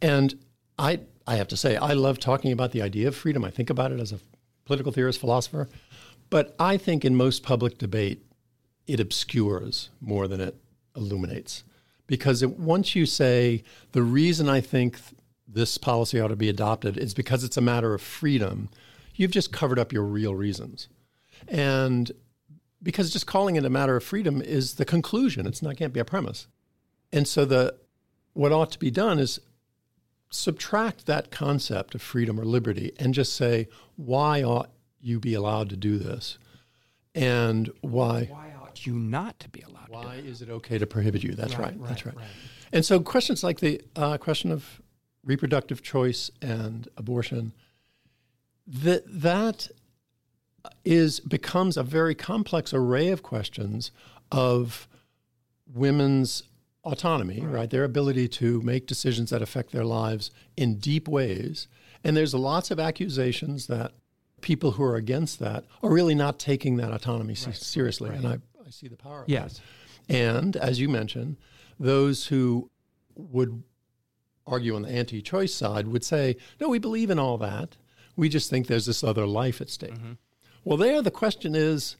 And 0.00 0.38
I 0.78 1.00
I 1.26 1.36
have 1.36 1.48
to 1.48 1.56
say, 1.56 1.76
I 1.76 1.92
love 1.92 2.18
talking 2.18 2.52
about 2.52 2.72
the 2.72 2.82
idea 2.82 3.08
of 3.08 3.16
freedom. 3.16 3.44
I 3.44 3.50
think 3.50 3.70
about 3.70 3.92
it 3.92 4.00
as 4.00 4.12
a 4.12 4.20
political 4.64 4.92
theorist, 4.92 5.20
philosopher. 5.20 5.68
But 6.30 6.54
I 6.58 6.76
think 6.76 7.04
in 7.04 7.16
most 7.16 7.42
public 7.42 7.78
debate, 7.78 8.22
it 8.86 9.00
obscures 9.00 9.90
more 10.00 10.28
than 10.28 10.40
it 10.40 10.56
illuminates. 10.96 11.64
Because 12.06 12.42
it, 12.42 12.58
once 12.58 12.94
you 12.94 13.06
say, 13.06 13.64
the 13.92 14.02
reason 14.02 14.48
I 14.48 14.60
think 14.60 14.98
this 15.48 15.78
policy 15.78 16.20
ought 16.20 16.28
to 16.28 16.36
be 16.36 16.48
adopted 16.48 16.96
is 16.96 17.14
because 17.14 17.42
it's 17.42 17.56
a 17.56 17.60
matter 17.60 17.94
of 17.94 18.02
freedom, 18.02 18.68
you've 19.16 19.30
just 19.30 19.52
covered 19.52 19.78
up 19.78 19.92
your 19.92 20.04
real 20.04 20.34
reasons. 20.34 20.88
And 21.48 22.12
because 22.82 23.10
just 23.10 23.26
calling 23.26 23.56
it 23.56 23.64
a 23.64 23.70
matter 23.70 23.96
of 23.96 24.04
freedom 24.04 24.40
is 24.40 24.74
the 24.74 24.84
conclusion. 24.84 25.46
It's 25.46 25.62
not 25.62 25.76
can't 25.76 25.92
be 25.92 26.00
a 26.00 26.04
premise. 26.04 26.46
And 27.12 27.26
so 27.26 27.44
the 27.44 27.76
what 28.32 28.52
ought 28.52 28.70
to 28.72 28.78
be 28.78 28.90
done 28.90 29.18
is 29.18 29.40
subtract 30.30 31.06
that 31.06 31.30
concept 31.30 31.94
of 31.94 32.02
freedom 32.02 32.38
or 32.38 32.44
liberty 32.44 32.92
and 32.98 33.14
just 33.14 33.34
say 33.34 33.68
why 33.96 34.42
ought 34.42 34.70
you 35.00 35.20
be 35.20 35.34
allowed 35.34 35.70
to 35.70 35.76
do 35.76 35.98
this 35.98 36.36
and 37.14 37.70
why 37.80 38.28
why 38.30 38.52
ought 38.60 38.84
you 38.84 38.94
not 38.94 39.38
to 39.38 39.48
be 39.48 39.60
allowed 39.60 39.86
to? 39.86 39.92
why 39.92 40.16
is 40.16 40.42
it 40.42 40.50
okay 40.50 40.78
to 40.78 40.86
prohibit 40.86 41.22
you 41.22 41.34
that's 41.34 41.54
right, 41.54 41.68
right, 41.68 41.78
right 41.78 41.88
that's 41.88 42.04
right. 42.04 42.16
right. 42.16 42.26
and 42.72 42.84
so 42.84 42.98
questions 43.00 43.44
like 43.44 43.60
the 43.60 43.80
uh, 43.94 44.18
question 44.18 44.50
of 44.50 44.82
reproductive 45.24 45.80
choice 45.80 46.30
and 46.42 46.88
abortion 46.96 47.52
that 48.66 49.02
that 49.06 49.68
is 50.84 51.20
becomes 51.20 51.76
a 51.76 51.82
very 51.82 52.14
complex 52.14 52.74
array 52.74 53.08
of 53.08 53.22
questions 53.22 53.90
of 54.32 54.88
women's 55.72 56.42
autonomy, 56.84 57.40
right. 57.40 57.52
right. 57.52 57.70
Their 57.70 57.84
ability 57.84 58.28
to 58.28 58.60
make 58.62 58.86
decisions 58.86 59.30
that 59.30 59.42
affect 59.42 59.72
their 59.72 59.84
lives 59.84 60.30
in 60.56 60.76
deep 60.76 61.08
ways. 61.08 61.68
And 62.04 62.16
there's 62.16 62.34
lots 62.34 62.70
of 62.70 62.78
accusations 62.78 63.66
that 63.66 63.92
people 64.40 64.72
who 64.72 64.84
are 64.84 64.96
against 64.96 65.38
that 65.40 65.64
are 65.82 65.90
really 65.90 66.14
not 66.14 66.38
taking 66.38 66.76
that 66.76 66.92
autonomy 66.92 67.34
right. 67.46 67.56
seriously. 67.56 68.10
Right. 68.10 68.18
And 68.18 68.28
I, 68.28 68.38
I 68.64 68.70
see 68.70 68.88
the 68.88 68.96
power 68.96 69.22
of 69.22 69.28
yes. 69.28 69.60
that. 70.08 70.16
And 70.16 70.56
as 70.56 70.80
you 70.80 70.88
mentioned, 70.88 71.36
those 71.80 72.26
who 72.28 72.70
would 73.16 73.62
argue 74.46 74.76
on 74.76 74.82
the 74.82 74.90
anti 74.90 75.20
choice 75.20 75.52
side 75.52 75.88
would 75.88 76.04
say, 76.04 76.36
no, 76.60 76.68
we 76.68 76.78
believe 76.78 77.10
in 77.10 77.18
all 77.18 77.38
that. 77.38 77.76
We 78.16 78.28
just 78.28 78.50
think 78.50 78.66
there's 78.66 78.86
this 78.86 79.04
other 79.04 79.26
life 79.26 79.60
at 79.60 79.70
stake. 79.70 79.94
Mm-hmm. 79.94 80.12
Well, 80.64 80.76
there, 80.76 81.02
the 81.02 81.10
question 81.10 81.54
is, 81.54 81.96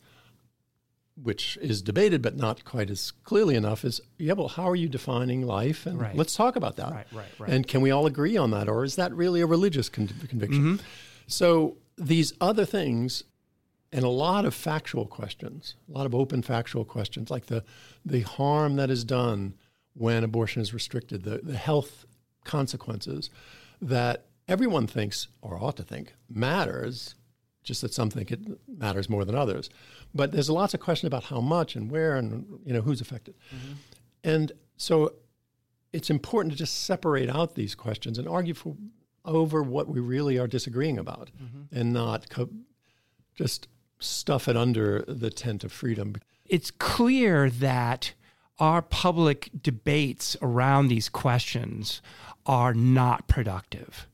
which 1.22 1.56
is 1.62 1.80
debated 1.82 2.20
but 2.20 2.36
not 2.36 2.64
quite 2.64 2.90
as 2.90 3.10
clearly 3.24 3.54
enough, 3.54 3.84
is 3.84 4.00
yeah, 4.18 4.34
well, 4.34 4.48
how 4.48 4.68
are 4.68 4.76
you 4.76 4.88
defining 4.88 5.46
life? 5.46 5.86
And 5.86 6.00
right. 6.00 6.16
let's 6.16 6.34
talk 6.34 6.56
about 6.56 6.76
that. 6.76 6.92
Right, 6.92 7.06
right, 7.12 7.26
right. 7.38 7.50
And 7.50 7.66
can 7.66 7.80
we 7.80 7.90
all 7.90 8.06
agree 8.06 8.36
on 8.36 8.50
that? 8.50 8.68
Or 8.68 8.84
is 8.84 8.96
that 8.96 9.14
really 9.14 9.40
a 9.40 9.46
religious 9.46 9.88
con- 9.88 10.08
conviction? 10.28 10.62
Mm-hmm. 10.62 10.84
So 11.26 11.76
these 11.96 12.32
other 12.40 12.64
things 12.64 13.24
and 13.92 14.04
a 14.04 14.08
lot 14.08 14.44
of 14.44 14.54
factual 14.54 15.06
questions, 15.06 15.74
a 15.88 15.96
lot 15.96 16.06
of 16.06 16.14
open 16.14 16.42
factual 16.42 16.84
questions, 16.84 17.30
like 17.30 17.46
the, 17.46 17.64
the 18.04 18.20
harm 18.22 18.76
that 18.76 18.90
is 18.90 19.04
done 19.04 19.54
when 19.94 20.22
abortion 20.22 20.60
is 20.60 20.74
restricted, 20.74 21.22
the, 21.22 21.40
the 21.42 21.56
health 21.56 22.04
consequences 22.44 23.30
that 23.80 24.26
everyone 24.48 24.86
thinks, 24.86 25.28
or 25.42 25.62
ought 25.62 25.76
to 25.76 25.82
think, 25.82 26.14
matters, 26.28 27.14
just 27.62 27.82
that 27.82 27.92
some 27.92 28.10
think 28.10 28.30
it 28.30 28.40
matters 28.68 29.10
more 29.10 29.24
than 29.24 29.34
others. 29.34 29.68
But 30.14 30.32
there's 30.32 30.48
lots 30.48 30.72
of 30.72 30.80
question 30.80 31.06
about 31.06 31.24
how 31.24 31.40
much 31.40 31.74
and 31.76 31.90
where 31.90 32.16
and 32.16 32.60
you 32.64 32.72
know 32.72 32.80
who's 32.80 33.00
affected. 33.00 33.34
Mm-hmm. 33.54 33.72
And 34.24 34.52
so 34.76 35.14
it's 35.92 36.10
important 36.10 36.52
to 36.52 36.58
just 36.58 36.84
separate 36.84 37.28
out 37.28 37.54
these 37.54 37.74
questions 37.74 38.18
and 38.18 38.28
argue 38.28 38.54
for 38.54 38.76
over 39.24 39.62
what 39.62 39.88
we 39.88 39.98
really 40.00 40.38
are 40.38 40.46
disagreeing 40.46 40.98
about 40.98 41.30
mm-hmm. 41.42 41.76
and 41.76 41.92
not 41.92 42.30
co- 42.30 42.50
just 43.34 43.66
stuff 43.98 44.46
it 44.48 44.56
under 44.56 45.02
the 45.08 45.30
tent 45.30 45.64
of 45.64 45.72
freedom. 45.72 46.14
It's 46.44 46.70
clear 46.70 47.50
that 47.50 48.14
our 48.58 48.82
public 48.82 49.50
debates 49.60 50.36
around 50.40 50.88
these 50.88 51.08
questions 51.08 52.00
are 52.46 52.72
not 52.72 53.28
productive. 53.28 54.06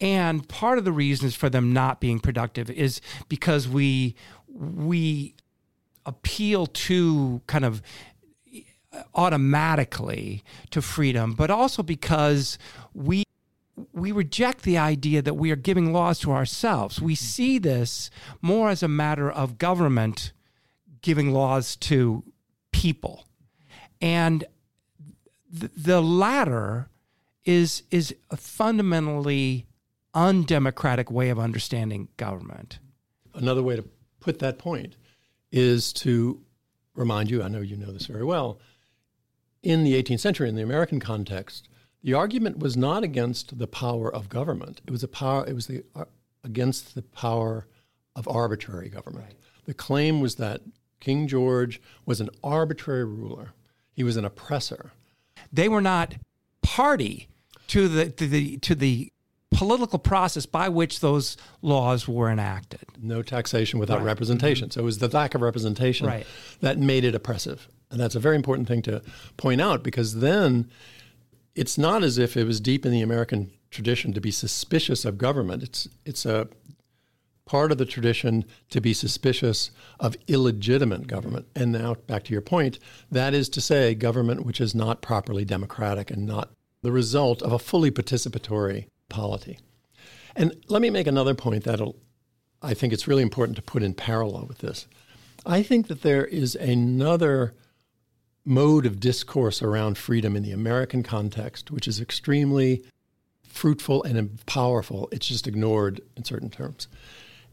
And 0.00 0.48
part 0.48 0.78
of 0.78 0.84
the 0.84 0.92
reasons 0.92 1.34
for 1.34 1.50
them 1.50 1.72
not 1.72 2.00
being 2.00 2.20
productive 2.20 2.70
is 2.70 3.00
because 3.28 3.68
we 3.68 4.14
we 4.48 5.34
appeal 6.06 6.66
to 6.66 7.40
kind 7.46 7.64
of 7.64 7.82
automatically 9.14 10.42
to 10.70 10.82
freedom, 10.82 11.34
but 11.34 11.50
also 11.50 11.82
because 11.82 12.58
we 12.94 13.24
we 13.92 14.12
reject 14.12 14.62
the 14.62 14.76
idea 14.76 15.22
that 15.22 15.34
we 15.34 15.50
are 15.50 15.56
giving 15.56 15.92
laws 15.92 16.18
to 16.20 16.32
ourselves. 16.32 17.00
We 17.00 17.14
mm-hmm. 17.14 17.24
see 17.24 17.58
this 17.58 18.10
more 18.42 18.68
as 18.68 18.82
a 18.82 18.88
matter 18.88 19.30
of 19.30 19.58
government 19.58 20.32
giving 21.02 21.32
laws 21.32 21.76
to 21.76 22.24
people. 22.72 23.26
And 24.02 24.44
th- 25.58 25.72
the 25.76 26.02
latter 26.02 26.89
is 27.50 27.82
is 27.90 28.14
a 28.30 28.36
fundamentally 28.36 29.66
undemocratic 30.14 31.10
way 31.10 31.30
of 31.30 31.38
understanding 31.38 32.08
government. 32.16 32.78
Another 33.34 33.62
way 33.62 33.74
to 33.74 33.84
put 34.20 34.38
that 34.38 34.56
point 34.58 34.96
is 35.50 35.92
to 35.92 36.40
remind 36.94 37.28
you, 37.28 37.42
I 37.42 37.48
know 37.48 37.60
you 37.60 37.76
know 37.76 37.92
this 37.92 38.06
very 38.06 38.24
well, 38.24 38.60
in 39.64 39.82
the 39.82 40.00
18th 40.00 40.20
century, 40.20 40.48
in 40.48 40.54
the 40.54 40.62
American 40.62 41.00
context, 41.00 41.68
the 42.04 42.14
argument 42.14 42.58
was 42.58 42.76
not 42.76 43.02
against 43.02 43.58
the 43.58 43.66
power 43.66 44.14
of 44.14 44.28
government. 44.28 44.80
It 44.86 44.92
was 44.92 45.02
a 45.02 45.08
power. 45.08 45.44
It 45.46 45.54
was 45.54 45.66
the 45.66 45.84
uh, 45.96 46.04
against 46.44 46.94
the 46.94 47.02
power 47.02 47.66
of 48.14 48.28
arbitrary 48.28 48.88
government. 48.88 49.26
Right. 49.26 49.36
The 49.66 49.74
claim 49.74 50.20
was 50.20 50.36
that 50.36 50.62
King 51.00 51.26
George 51.26 51.82
was 52.06 52.20
an 52.20 52.30
arbitrary 52.44 53.04
ruler. 53.04 53.52
He 53.92 54.04
was 54.04 54.16
an 54.16 54.24
oppressor. 54.24 54.92
They 55.52 55.68
were 55.68 55.82
not 55.82 56.14
party 56.62 57.28
to 57.70 57.88
the 57.88 58.10
to 58.10 58.26
the 58.26 58.56
to 58.58 58.74
the 58.74 59.12
political 59.52 59.98
process 59.98 60.46
by 60.46 60.68
which 60.68 61.00
those 61.00 61.36
laws 61.62 62.08
were 62.08 62.30
enacted. 62.30 62.80
No 63.00 63.22
taxation 63.22 63.78
without 63.78 63.98
right. 63.98 64.06
representation. 64.06 64.70
So 64.70 64.80
it 64.80 64.84
was 64.84 64.98
the 64.98 65.08
lack 65.08 65.34
of 65.34 65.40
representation 65.40 66.06
right. 66.06 66.26
that 66.60 66.78
made 66.78 67.04
it 67.04 67.14
oppressive. 67.14 67.68
And 67.90 68.00
that's 68.00 68.14
a 68.14 68.20
very 68.20 68.36
important 68.36 68.68
thing 68.68 68.82
to 68.82 69.02
point 69.36 69.60
out 69.60 69.82
because 69.82 70.20
then 70.20 70.70
it's 71.54 71.76
not 71.76 72.02
as 72.02 72.18
if 72.18 72.36
it 72.36 72.44
was 72.44 72.60
deep 72.60 72.86
in 72.86 72.92
the 72.92 73.02
American 73.02 73.50
tradition 73.70 74.12
to 74.14 74.20
be 74.20 74.30
suspicious 74.30 75.04
of 75.04 75.18
government. 75.18 75.62
It's 75.62 75.88
it's 76.04 76.26
a 76.26 76.48
part 77.44 77.70
of 77.72 77.78
the 77.78 77.86
tradition 77.86 78.44
to 78.70 78.80
be 78.80 78.94
suspicious 78.94 79.70
of 79.98 80.16
illegitimate 80.26 81.06
government. 81.06 81.46
And 81.54 81.70
now 81.72 81.94
back 82.06 82.24
to 82.24 82.32
your 82.32 82.42
point, 82.42 82.80
that 83.10 83.34
is 83.34 83.48
to 83.50 83.60
say 83.60 83.94
government 83.94 84.44
which 84.44 84.60
is 84.60 84.74
not 84.74 85.02
properly 85.02 85.44
democratic 85.44 86.10
and 86.10 86.26
not 86.26 86.50
the 86.82 86.92
result 86.92 87.42
of 87.42 87.52
a 87.52 87.58
fully 87.58 87.90
participatory 87.90 88.86
polity. 89.08 89.58
And 90.36 90.54
let 90.68 90.80
me 90.80 90.90
make 90.90 91.06
another 91.06 91.34
point 91.34 91.64
that'll 91.64 91.96
I 92.62 92.74
think 92.74 92.92
it's 92.92 93.08
really 93.08 93.22
important 93.22 93.56
to 93.56 93.62
put 93.62 93.82
in 93.82 93.94
parallel 93.94 94.44
with 94.46 94.58
this. 94.58 94.86
I 95.46 95.62
think 95.62 95.88
that 95.88 96.02
there 96.02 96.26
is 96.26 96.54
another 96.54 97.54
mode 98.44 98.84
of 98.84 99.00
discourse 99.00 99.62
around 99.62 99.96
freedom 99.96 100.36
in 100.36 100.42
the 100.42 100.52
American 100.52 101.02
context, 101.02 101.70
which 101.70 101.88
is 101.88 102.00
extremely 102.00 102.84
fruitful 103.42 104.02
and 104.02 104.44
powerful. 104.46 105.08
It's 105.10 105.26
just 105.26 105.46
ignored 105.46 106.00
in 106.16 106.24
certain 106.24 106.50
terms. 106.50 106.88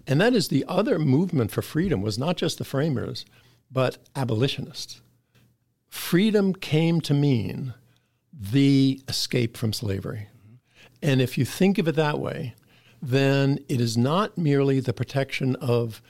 And 0.05 0.19
that 0.21 0.33
is 0.33 0.47
the 0.47 0.65
other 0.67 0.99
movement 0.99 1.51
for 1.51 1.61
freedom 1.61 2.01
was 2.01 2.17
not 2.17 2.37
just 2.37 2.57
the 2.57 2.65
framers, 2.65 3.25
but 3.71 3.97
abolitionists. 4.15 5.01
Freedom 5.89 6.53
came 6.53 7.01
to 7.01 7.13
mean 7.13 7.73
the 8.39 9.01
escape 9.07 9.57
from 9.57 9.73
slavery. 9.73 10.27
And 11.01 11.21
if 11.21 11.37
you 11.37 11.45
think 11.45 11.77
of 11.77 11.87
it 11.87 11.95
that 11.95 12.19
way, 12.19 12.55
then 13.01 13.59
it 13.69 13.79
is 13.79 13.97
not 13.97 14.37
merely 14.37 14.79
the 14.79 14.93
protection 14.93 15.55
of, 15.57 16.01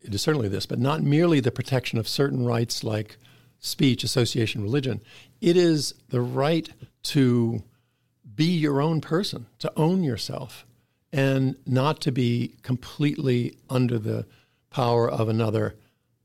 it 0.00 0.14
is 0.14 0.22
certainly 0.22 0.48
this, 0.48 0.66
but 0.66 0.78
not 0.78 1.02
merely 1.02 1.40
the 1.40 1.50
protection 1.50 1.98
of 1.98 2.08
certain 2.08 2.44
rights 2.44 2.82
like 2.82 3.18
speech, 3.58 4.02
association, 4.04 4.62
religion. 4.62 5.00
It 5.40 5.56
is 5.56 5.94
the 6.08 6.20
right 6.20 6.68
to 7.04 7.62
be 8.34 8.46
your 8.46 8.80
own 8.80 9.00
person, 9.00 9.46
to 9.58 9.72
own 9.76 10.02
yourself, 10.02 10.66
and 11.12 11.56
not 11.66 12.00
to 12.02 12.12
be 12.12 12.54
completely 12.62 13.56
under 13.68 13.98
the 13.98 14.26
power 14.70 15.10
of 15.10 15.28
another 15.28 15.74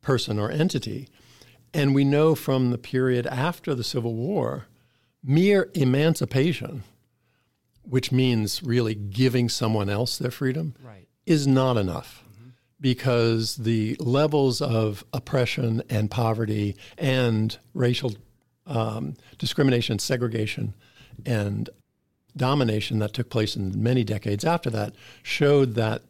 person 0.01 0.39
or 0.39 0.51
entity. 0.51 1.09
And 1.73 1.93
we 1.93 2.05
know 2.05 2.35
from 2.35 2.71
the 2.71 2.77
period 2.77 3.27
after 3.27 3.75
the 3.75 3.83
Civil 3.83 4.13
War, 4.13 4.67
mere 5.25 5.69
emancipation, 5.73 6.83
which 7.83 8.11
means 8.11 8.61
really 8.63 8.95
giving 8.95 9.49
someone 9.49 9.89
else 9.89 10.17
their 10.17 10.31
freedom, 10.31 10.75
right. 10.83 11.07
is 11.25 11.47
not 11.47 11.77
enough 11.77 12.23
because 12.79 13.55
the 13.55 13.95
levels 13.99 14.61
of 14.61 15.03
oppression 15.13 15.81
and 15.89 16.11
poverty 16.11 16.75
and 16.97 17.57
racial 17.73 18.13
um, 18.67 19.15
discrimination, 19.37 19.97
segregation, 19.97 20.73
and 21.25 21.69
domination 22.35 22.99
that 22.99 23.13
took 23.13 23.29
place 23.29 23.55
in 23.55 23.81
many 23.81 24.03
decades 24.03 24.43
after 24.43 24.69
that 24.69 24.93
showed 25.23 25.75
that 25.75 26.01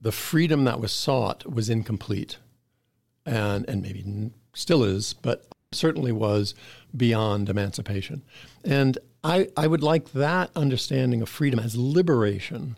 the 0.00 0.12
freedom 0.12 0.64
that 0.64 0.80
was 0.80 0.92
sought 0.92 1.50
was 1.50 1.70
incomplete 1.70 2.38
and, 3.24 3.66
and 3.68 3.80
maybe 3.80 4.30
still 4.52 4.84
is, 4.84 5.14
but 5.14 5.46
certainly 5.74 6.12
was 6.12 6.54
beyond 6.96 7.48
emancipation. 7.48 8.22
And 8.64 8.98
I, 9.22 9.48
I 9.56 9.66
would 9.66 9.82
like 9.82 10.12
that 10.12 10.50
understanding 10.54 11.22
of 11.22 11.28
freedom 11.28 11.58
as 11.58 11.76
liberation, 11.76 12.76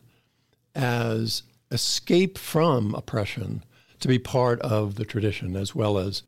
as 0.75 1.43
escape 1.71 2.39
from 2.39 2.95
oppression 2.95 3.65
to 4.01 4.09
be 4.09 4.19
part 4.19 4.61
of 4.61 4.95
the 4.95 5.05
tradition 5.05 5.57
as 5.57 5.75
well 5.75 5.99
as 5.99 6.23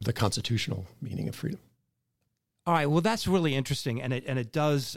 the 0.00 0.12
constitutional 0.12 0.86
meaning 1.00 1.28
of 1.28 1.34
freedom. 1.34 1.60
All 2.66 2.74
right, 2.74 2.86
well 2.86 3.00
that's 3.00 3.26
really 3.26 3.54
interesting 3.54 4.00
and 4.00 4.12
it 4.12 4.24
and 4.26 4.38
it 4.38 4.52
does 4.52 4.96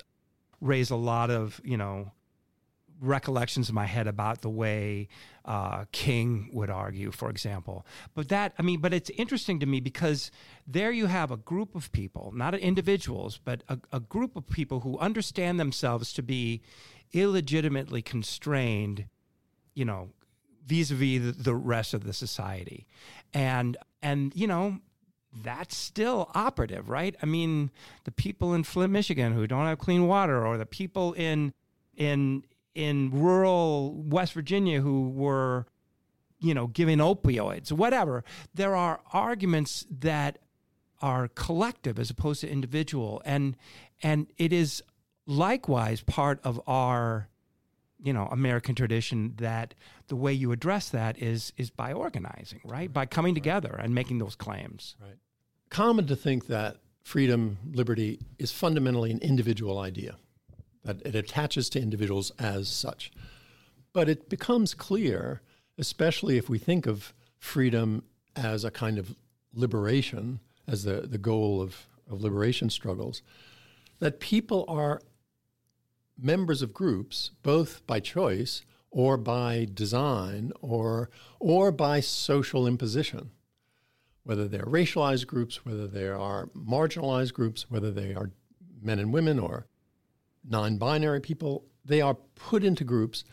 raise 0.62 0.90
a 0.90 0.96
lot 0.96 1.30
of, 1.30 1.60
you 1.64 1.78
know, 1.78 2.12
recollections 3.00 3.70
in 3.70 3.76
my 3.76 3.86
head 3.86 4.08
about 4.08 4.42
the 4.42 4.50
way 4.50 5.08
uh, 5.46 5.86
King 5.92 6.50
would 6.54 6.70
argue, 6.70 7.12
for 7.12 7.30
example. 7.30 7.86
But 8.16 8.30
that, 8.30 8.54
I 8.58 8.64
mean, 8.64 8.80
but 8.80 8.94
it's 8.94 9.10
interesting 9.12 9.60
to 9.60 9.66
me 9.66 9.80
because 9.80 10.32
there 10.66 10.92
you 10.92 11.06
have 11.06 11.32
a 11.32 11.38
group 11.38 11.76
of 11.76 11.92
people, 11.92 12.32
not 12.36 12.56
individuals, 12.56 13.40
but 13.44 13.64
a, 13.70 13.80
a 13.92 14.00
group 14.00 14.36
of 14.36 14.48
people 14.50 14.82
who 14.82 14.98
understand 15.00 15.60
themselves 15.60 16.12
to 16.14 16.24
be 16.24 16.62
illegitimately 17.14 18.02
constrained 18.02 19.06
you 19.78 19.86
know, 19.86 20.10
vis-a-vis 20.66 21.38
the 21.38 21.54
rest 21.54 21.94
of 21.94 22.04
the 22.04 22.12
society. 22.12 22.88
And 23.32 23.78
and 24.02 24.36
you 24.36 24.48
know, 24.48 24.80
that's 25.44 25.78
still 25.78 26.32
operative, 26.34 26.90
right? 26.90 27.16
I 27.22 27.28
mean, 27.28 27.70
the 28.04 28.12
people 28.12 28.56
in 28.56 28.64
Flint, 28.64 28.92
Michigan 28.92 29.34
who 29.34 29.46
don't 29.46 29.68
have 29.68 29.78
clean 29.78 30.08
water 30.08 30.46
or 30.46 30.58
the 30.58 30.66
people 30.66 31.14
in 31.14 31.54
in 31.96 32.44
in 32.78 33.10
rural 33.12 33.94
West 33.94 34.34
Virginia 34.34 34.80
who 34.82 35.10
were 35.10 35.66
you 36.40 36.54
know, 36.54 36.68
giving 36.68 37.00
opioids, 37.00 37.72
whatever. 37.72 38.24
There 38.54 38.76
are 38.76 39.00
arguments 39.12 39.86
that 40.00 40.38
are 41.02 41.28
collective 41.30 42.00
as 42.00 42.10
opposed 42.10 42.42
to 42.42 42.50
individual 42.50 43.22
and 43.26 43.56
and 44.02 44.28
it 44.38 44.52
is 44.52 44.84
likewise 45.28 46.02
part 46.02 46.40
of 46.44 46.60
our 46.66 47.30
you 48.02 48.12
know 48.12 48.28
American 48.32 48.74
tradition 48.74 49.34
that 49.38 49.76
the 50.08 50.16
way 50.16 50.34
you 50.34 50.52
address 50.52 50.90
that 50.90 51.22
is 51.22 51.54
is 51.58 51.70
by 51.70 51.94
organizing, 51.94 52.62
right? 52.66 52.92
By 52.92 53.06
coming 53.06 53.36
together 53.36 53.76
and 53.80 53.94
making 53.94 54.20
those 54.20 54.36
claims. 54.36 54.96
Right. 55.02 55.18
Common 55.70 56.08
to 56.08 56.16
think 56.16 56.48
that 56.48 56.78
freedom, 57.04 57.58
liberty 57.72 58.20
is 58.40 58.52
fundamentally 58.52 59.12
an 59.12 59.20
individual 59.20 59.80
idea, 59.80 60.16
it 60.88 61.16
attaches 61.16 61.70
to 61.70 61.82
individuals 61.82 62.32
as 62.40 62.68
such. 62.68 63.12
But 63.94 64.10
it 64.10 64.30
becomes 64.30 64.74
clear, 64.74 65.42
especially 65.78 66.38
if 66.38 66.50
we 66.50 66.58
think 66.58 66.86
of 66.86 67.14
freedom 67.40 68.04
as 68.36 68.64
a 68.64 68.72
kind 68.72 68.98
of 68.98 69.16
liberation, 69.54 70.40
as 70.68 70.84
the, 70.84 71.02
the 71.02 71.18
goal 71.18 71.62
of, 71.62 71.88
of 72.10 72.22
liberation 72.22 72.70
struggles, 72.70 73.22
that 74.00 74.20
people 74.20 74.66
are 74.68 75.02
members 76.18 76.62
of 76.62 76.74
groups, 76.74 77.32
both 77.44 77.86
by 77.88 78.00
choice 78.00 78.64
or 78.92 79.18
by 79.18 79.68
design 79.74 80.52
or, 80.62 81.10
or 81.40 81.72
by 81.72 82.00
social 82.00 82.66
imposition, 82.66 83.32
whether 84.24 84.48
they're 84.48 84.66
racialized 84.66 85.28
groups, 85.28 85.66
whether 85.66 85.88
they 85.88 86.08
are 86.08 86.48
marginalized 86.56 87.34
groups, 87.34 87.70
whether 87.70 87.92
they 87.92 88.14
are 88.14 88.32
men 88.82 89.00
and 89.00 89.14
women 89.14 89.40
or 89.40 89.68
non 90.44 90.78
binary 90.78 91.22
people, 91.22 91.66
they 91.86 92.02
are 92.02 92.16
put 92.36 92.64
into 92.64 92.84
groups. 92.84 93.24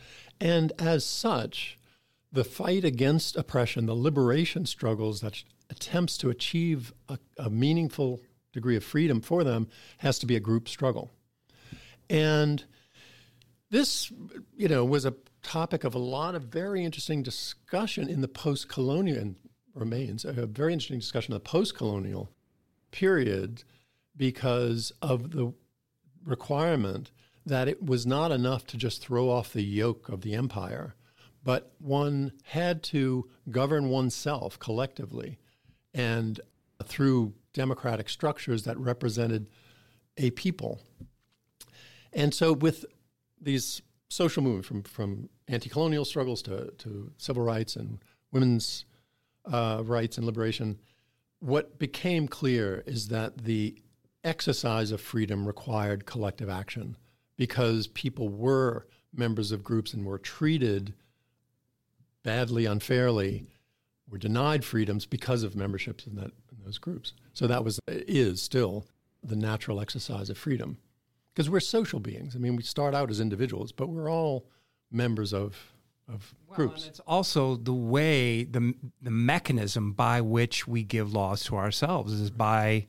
And 0.41 0.73
as 0.79 1.05
such, 1.05 1.79
the 2.33 2.45
fight 2.45 2.85
against 2.85 3.37
oppression, 3.37 3.87
the 3.87 3.95
liberation 3.95 4.67
struggles 4.67 5.21
that 5.21 5.43
attempts 5.71 6.19
to 6.19 6.31
achieve 6.31 6.93
a, 7.09 7.19
a 7.39 7.49
meaningful 7.51 8.21
degree 8.53 8.77
of 8.77 8.85
freedom 8.85 9.21
for 9.21 9.45
them 9.45 9.69
has 9.99 10.19
to 10.19 10.27
be 10.27 10.37
a 10.37 10.41
group 10.41 10.69
struggle. 10.69 11.11
And 12.09 12.65
this, 13.71 14.13
you 14.57 14.69
know, 14.69 14.85
was 14.85 15.05
a 15.05 15.15
topic 15.43 15.85
of 15.85 15.95
a 15.95 15.99
lot 15.99 16.35
of 16.35 16.45
very 16.45 16.85
interesting 16.85 17.23
discussion 17.23 18.09
in 18.09 18.21
the 18.21 18.29
post-colonial 18.29 19.19
and 19.19 19.37
remains 19.75 20.25
a 20.25 20.47
very 20.47 20.73
interesting 20.73 21.01
discussion 21.01 21.35
of 21.35 21.43
the 21.43 21.49
post-colonial 21.49 22.31
period 22.91 23.65
because 24.17 24.93
of 25.03 25.33
the 25.33 25.53
requirement 26.25 27.11
that 27.47 27.69
it 27.69 27.85
was 27.85 28.07
not 28.07 28.33
enough 28.33 28.67
to 28.67 28.77
just 28.77 29.03
throw 29.03 29.29
off 29.29 29.53
the 29.53 29.63
yoke 29.63 30.09
of 30.09 30.23
the 30.23 30.35
empire, 30.35 30.95
but 31.43 31.73
one 31.79 32.33
had 32.45 32.83
to 32.83 33.29
govern 33.51 33.89
oneself 33.89 34.59
collectively 34.59 35.39
and 35.93 36.41
through 36.85 37.35
democratic 37.53 38.09
structures 38.09 38.65
that 38.65 38.79
represented 38.79 39.49
a 40.17 40.31
people. 40.31 40.81
And 42.13 42.33
so, 42.33 42.53
with 42.53 42.85
these 43.41 43.83
social 44.09 44.43
movements 44.43 44.69
from, 44.69 44.83
from 44.83 45.29
anti-colonial 45.49 46.05
struggles 46.05 46.41
to, 46.43 46.73
to 46.79 47.13
civil 47.19 47.43
rights 47.43 47.77
and 47.77 47.99
women's 48.33 48.85
uh, 49.45 49.83
rights 49.85 50.17
and 50.17 50.27
liberation, 50.27 50.81
what 51.41 51.79
became 51.79 52.29
clear 52.29 52.83
is 52.87 53.09
that 53.09 53.45
the 53.45 53.77
exercise 54.25 54.91
of 54.91 55.01
freedom 55.01 55.47
required 55.47 56.07
collective 56.07 56.49
action 56.49 56.97
because 57.37 57.87
people 57.89 58.29
were 58.29 58.87
members 59.13 59.53
of 59.53 59.63
groups 59.63 59.93
and 59.93 60.05
were 60.05 60.19
treated 60.19 60.95
badly, 62.23 62.65
unfairly, 62.67 63.47
were 64.09 64.19
denied 64.19 64.65
freedoms 64.65 65.07
because 65.07 65.43
of 65.43 65.55
memberships 65.55 66.07
in, 66.07 66.15
that, 66.17 66.33
in 66.51 66.65
those 66.65 66.79
groups. 66.79 67.13
So 67.33 67.47
that 67.47 67.65
was 67.65 67.81
is 67.89 68.43
still 68.43 68.87
the 69.23 69.37
natural 69.37 69.81
exercise 69.81 70.31
of 70.31 70.39
freedom 70.39 70.79
because 71.33 71.49
we're 71.49 71.61
social 71.61 72.01
beings. 72.01 72.37
I 72.37 72.39
mean, 72.39 72.57
we 72.57 72.63
start 72.63 72.95
out 72.95 73.11
as 73.11 73.21
individuals, 73.21 73.73
but 73.73 73.89
we're 73.89 74.11
all 74.11 74.47
members 74.91 75.33
of 75.33 75.73
of 76.07 76.35
well, 76.47 76.57
groups. 76.57 76.83
And 76.83 76.91
it's 76.91 77.01
also 77.01 77.57
the 77.57 77.73
way 77.73 78.45
the 78.45 78.75
the 79.01 79.11
mechanism 79.11 79.93
by 79.93 80.21
which 80.21 80.67
we 80.69 80.83
give 80.83 81.13
laws 81.13 81.45
to 81.45 81.57
ourselves 81.57 82.13
is 82.13 82.31
by 82.31 82.87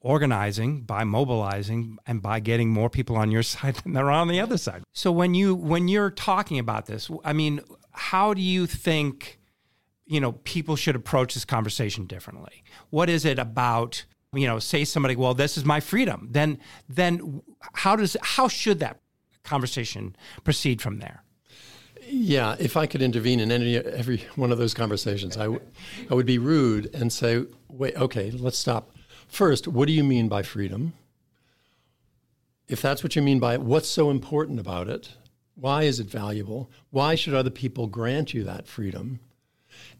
organizing, 0.00 0.82
by 0.82 1.04
mobilizing, 1.04 1.98
and 2.06 2.22
by 2.22 2.40
getting 2.40 2.70
more 2.70 2.90
people 2.90 3.16
on 3.16 3.30
your 3.30 3.42
side 3.54 3.76
than 3.76 3.92
they're 3.92 4.10
on 4.10 4.28
the 4.28 4.40
other 4.40 4.58
side. 4.58 4.82
So 4.92 5.12
when 5.12 5.34
you 5.34 5.54
when 5.54 5.88
you're 5.88 6.10
talking 6.10 6.58
about 6.58 6.86
this, 6.86 7.10
I 7.24 7.32
mean, 7.32 7.60
how 7.92 8.34
do 8.34 8.42
you 8.42 8.66
think 8.66 9.38
you 10.06 10.20
know 10.20 10.32
people 10.32 10.76
should 10.76 10.96
approach 10.96 11.34
this 11.34 11.44
conversation 11.44 12.06
differently? 12.06 12.64
What 12.90 13.08
is 13.08 13.24
it 13.24 13.38
about 13.38 14.04
you 14.32 14.46
know, 14.46 14.58
say 14.58 14.84
somebody, 14.84 15.16
well, 15.16 15.34
this 15.34 15.56
is 15.56 15.64
my 15.64 15.80
freedom, 15.80 16.28
then 16.30 16.58
then 16.88 17.42
how 17.74 17.96
does 17.96 18.16
how 18.22 18.48
should 18.48 18.78
that 18.80 19.00
conversation 19.42 20.14
proceed 20.44 20.80
from 20.80 20.98
there? 20.98 21.24
Yeah, 22.06 22.56
if 22.58 22.76
I 22.76 22.86
could 22.86 23.02
intervene 23.02 23.40
in 23.40 23.52
any 23.52 23.76
every 23.76 24.24
one 24.36 24.52
of 24.52 24.58
those 24.58 24.74
conversations, 24.74 25.36
I, 25.36 25.44
w- 25.44 25.60
I 26.10 26.14
would 26.14 26.26
be 26.26 26.38
rude 26.38 26.94
and 26.94 27.12
say, 27.12 27.44
wait, 27.68 27.96
okay, 27.96 28.30
let's 28.30 28.58
stop. 28.58 28.90
First, 29.30 29.68
what 29.68 29.86
do 29.86 29.92
you 29.92 30.04
mean 30.04 30.28
by 30.28 30.42
freedom? 30.42 30.92
If 32.68 32.82
that's 32.82 33.02
what 33.02 33.16
you 33.16 33.22
mean 33.22 33.38
by 33.38 33.54
it, 33.54 33.62
what's 33.62 33.88
so 33.88 34.10
important 34.10 34.60
about 34.60 34.88
it? 34.88 35.14
Why 35.54 35.84
is 35.84 36.00
it 36.00 36.08
valuable? 36.08 36.70
Why 36.90 37.14
should 37.14 37.34
other 37.34 37.50
people 37.50 37.86
grant 37.86 38.34
you 38.34 38.44
that 38.44 38.66
freedom? 38.66 39.20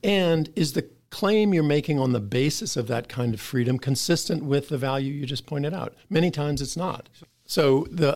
And 0.03 0.51
is 0.57 0.73
the 0.73 0.88
claim 1.11 1.55
you're 1.55 1.62
making 1.62 1.99
on 1.99 2.12
the 2.12 2.21
basis 2.21 2.77
of 2.77 2.87
that 2.88 3.09
kind 3.09 3.35
of 3.35 3.40
freedom 3.40 3.79
consistent 3.79 4.45
with 4.45 4.69
the 4.69 4.79
value 4.79 5.12
you 5.12 5.27
just 5.27 5.47
pointed 5.47 5.75
out? 5.75 5.95
Many 6.09 6.31
times 6.31 6.61
it's 6.61 6.77
not. 6.77 7.09
So 7.47 7.87
the 7.90 8.14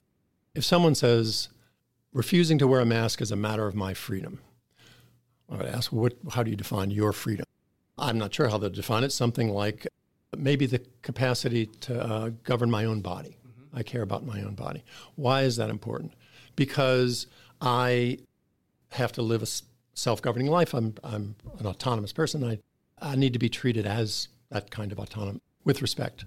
if 0.54 0.64
someone 0.64 0.94
says 0.94 1.48
refusing 2.12 2.58
to 2.58 2.66
wear 2.66 2.80
a 2.80 2.86
mask 2.86 3.20
is 3.20 3.32
a 3.32 3.36
matter 3.36 3.66
of 3.66 3.74
my 3.74 3.94
freedom, 3.94 4.40
I 5.50 5.56
would 5.56 5.66
ask, 5.66 5.92
what, 5.92 6.14
how 6.30 6.42
do 6.42 6.50
you 6.50 6.56
define 6.56 6.90
your 6.90 7.12
freedom? 7.12 7.44
I'm 7.98 8.18
not 8.18 8.34
sure 8.34 8.48
how 8.48 8.58
to 8.58 8.70
define 8.70 9.04
it. 9.04 9.12
Something 9.12 9.50
like 9.50 9.86
maybe 10.38 10.66
the 10.66 10.80
capacity 11.02 11.66
to 11.66 12.02
uh, 12.02 12.30
govern 12.42 12.70
my 12.70 12.84
own 12.84 13.00
body. 13.00 13.36
Mm-hmm. 13.46 13.78
I 13.78 13.82
care 13.82 14.02
about 14.02 14.24
my 14.24 14.42
own 14.42 14.54
body. 14.54 14.84
Why 15.16 15.42
is 15.42 15.56
that 15.56 15.70
important? 15.70 16.12
Because 16.56 17.26
I 17.60 18.18
have 18.90 19.12
to 19.12 19.22
live 19.22 19.42
a 19.42 19.46
self-governing 19.94 20.48
life. 20.48 20.74
I'm, 20.74 20.94
I'm 21.02 21.36
an 21.58 21.66
autonomous 21.66 22.12
person. 22.12 22.44
I, 22.44 22.58
I 23.00 23.16
need 23.16 23.32
to 23.32 23.38
be 23.38 23.48
treated 23.48 23.86
as 23.86 24.28
that 24.50 24.70
kind 24.70 24.92
of 24.92 24.98
autonomous 24.98 25.42
with 25.64 25.82
respect. 25.82 26.24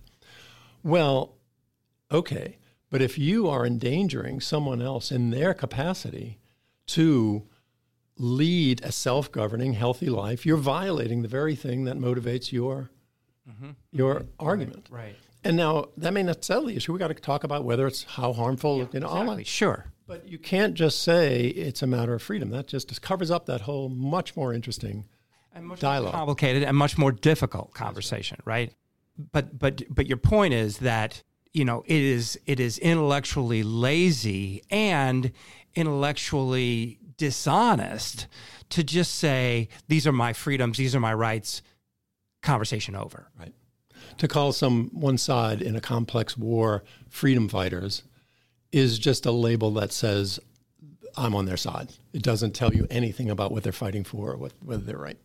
Well, 0.84 1.36
okay. 2.12 2.58
But 2.89 3.02
if 3.02 3.17
you 3.17 3.50
are 3.50 3.65
endangering 3.65 4.39
someone 4.39 4.82
else 4.82 5.12
in 5.12 5.30
their 5.30 5.54
capacity 5.54 6.39
to 6.88 7.43
lead 8.17 8.82
a 8.84 8.91
self 8.91 9.32
governing, 9.32 9.74
healthy 9.74 10.10
life, 10.10 10.46
you're 10.46 10.58
violating 10.58 11.22
the 11.22 11.28
very 11.28 11.56
thing 11.56 11.84
that 11.86 11.98
motivates 11.98 12.52
your, 12.52 12.89
mm-hmm. 13.49 13.71
your 13.91 14.25
argument. 14.39 14.88
Right, 14.89 15.03
right, 15.03 15.15
And 15.43 15.57
now 15.57 15.89
that 15.97 16.13
may 16.13 16.23
not 16.23 16.43
settle 16.43 16.65
the 16.65 16.75
issue. 16.75 16.93
We 16.93 16.99
got 16.99 17.10
to 17.10 17.13
talk 17.15 17.43
about 17.43 17.63
whether 17.63 17.88
it's 17.88 18.03
how 18.03 18.33
harmful, 18.33 18.79
yeah, 18.79 18.86
you 18.93 18.99
know, 19.01 19.07
exactly. 19.07 19.43
Sure. 19.43 19.86
But 20.05 20.27
you 20.27 20.38
can't 20.38 20.73
just 20.73 21.01
say 21.01 21.47
it's 21.47 21.81
a 21.81 21.88
matter 21.88 22.13
of 22.13 22.21
freedom. 22.21 22.49
That 22.51 22.67
just 22.67 23.01
covers 23.01 23.29
up 23.29 23.45
that 23.47 23.62
whole 23.62 23.89
much 23.89 24.36
more 24.38 24.53
interesting 24.53 25.05
and 25.53 25.65
much 25.65 25.79
dialogue. 25.79 26.13
More 26.13 26.19
complicated 26.19 26.63
and 26.63 26.77
much 26.77 26.97
more 26.97 27.12
difficult 27.12 27.73
conversation, 27.73 28.39
right. 28.45 28.69
right? 28.69 29.31
But 29.31 29.60
but 29.60 29.83
but 29.89 30.07
your 30.07 30.17
point 30.17 30.53
is 30.53 30.77
that 30.77 31.23
you 31.53 31.65
know 31.65 31.83
it 31.88 32.01
is 32.01 32.39
it 32.45 32.60
is 32.60 32.77
intellectually 32.77 33.63
lazy 33.63 34.62
and 34.69 35.31
intellectually 35.75 36.99
dishonest 37.17 38.27
to 38.69 38.83
just 38.83 39.15
say 39.15 39.69
these 39.88 40.05
are 40.05 40.12
my 40.12 40.33
freedoms 40.33 40.77
these 40.77 40.95
are 40.95 40.99
my 40.99 41.13
rights 41.13 41.63
conversation 42.41 42.95
over 42.95 43.28
right 43.39 43.54
to 44.17 44.28
call 44.28 44.52
some 44.52 44.89
one 44.93 45.17
side 45.17 45.62
in 45.62 45.76
a 45.76 45.82
complex 45.82 46.38
war 46.38 46.84
freedom 47.10 47.47
fighters 47.50 48.04
is 48.71 49.00
just 49.00 49.26
a 49.26 49.32
label 49.32 49.71
that 49.71 49.91
says 49.91 50.39
i'm 51.15 51.36
on 51.36 51.45
their 51.45 51.58
side 51.58 51.89
it 52.13 52.21
doesn't 52.21 52.54
tell 52.54 52.73
you 52.73 52.88
anything 52.89 53.30
about 53.30 53.52
what 53.52 53.63
they're 53.63 53.71
fighting 53.71 54.04
for 54.04 54.32
or 54.32 54.38
what, 54.38 54.54
whether 54.63 54.84
they're 54.84 54.97
right 54.97 55.17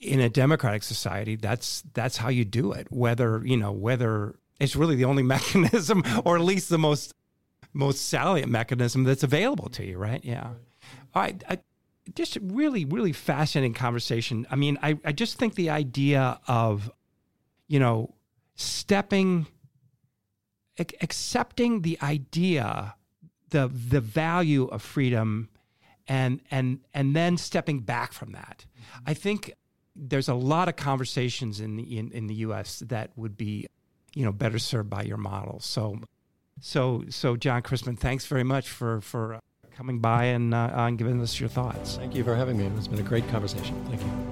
in 0.00 0.20
a 0.20 0.28
democratic 0.28 0.82
society 0.82 1.36
that's 1.36 1.82
that's 1.94 2.16
how 2.18 2.28
you 2.28 2.44
do 2.44 2.72
it 2.72 2.86
whether 2.90 3.42
you 3.44 3.56
know 3.56 3.72
whether 3.72 4.34
it's 4.62 4.76
really 4.76 4.96
the 4.96 5.04
only 5.04 5.22
mechanism, 5.34 6.02
or 6.24 6.36
at 6.36 6.42
least 6.42 6.68
the 6.68 6.78
most 6.78 7.14
most 7.74 8.06
salient 8.08 8.50
mechanism 8.50 9.04
that's 9.04 9.22
available 9.22 9.70
to 9.70 9.84
you, 9.84 9.96
right? 9.96 10.22
Yeah. 10.22 10.50
All 11.14 11.22
right. 11.22 11.42
I, 11.48 11.58
just 12.14 12.38
really, 12.42 12.84
really 12.84 13.12
fascinating 13.12 13.74
conversation. 13.74 14.46
I 14.50 14.56
mean, 14.56 14.78
I, 14.82 14.98
I 15.04 15.12
just 15.12 15.38
think 15.38 15.54
the 15.54 15.70
idea 15.70 16.40
of, 16.46 16.90
you 17.68 17.78
know, 17.78 18.14
stepping, 18.54 19.46
accepting 20.78 21.82
the 21.82 21.98
idea, 22.02 22.94
the 23.50 23.68
the 23.68 24.00
value 24.00 24.64
of 24.64 24.82
freedom, 24.82 25.48
and 26.08 26.40
and 26.50 26.80
and 26.92 27.14
then 27.14 27.36
stepping 27.36 27.80
back 27.80 28.12
from 28.12 28.32
that. 28.32 28.66
Mm-hmm. 28.66 29.10
I 29.10 29.14
think 29.14 29.52
there's 29.94 30.28
a 30.28 30.34
lot 30.34 30.68
of 30.68 30.76
conversations 30.76 31.60
in 31.60 31.76
the 31.76 31.98
in, 31.98 32.10
in 32.12 32.26
the 32.26 32.34
U.S. 32.36 32.80
that 32.86 33.10
would 33.16 33.36
be 33.36 33.66
you 34.14 34.24
know 34.24 34.32
better 34.32 34.58
served 34.58 34.90
by 34.90 35.02
your 35.02 35.18
model. 35.18 35.60
So, 35.60 36.00
so 36.60 37.04
so 37.08 37.36
John 37.36 37.62
Christman, 37.62 37.98
thanks 37.98 38.26
very 38.26 38.44
much 38.44 38.68
for 38.68 39.00
for 39.00 39.34
uh, 39.34 39.40
coming 39.76 39.98
by 39.98 40.24
and 40.24 40.54
uh, 40.54 40.70
and 40.72 40.98
giving 40.98 41.20
us 41.20 41.38
your 41.38 41.48
thoughts. 41.48 41.96
Thank 41.96 42.14
you 42.14 42.24
for 42.24 42.34
having 42.34 42.58
me. 42.58 42.66
It's 42.78 42.88
been 42.88 42.98
a 42.98 43.02
great 43.02 43.28
conversation. 43.28 43.84
Thank 43.86 44.02
you. 44.02 44.31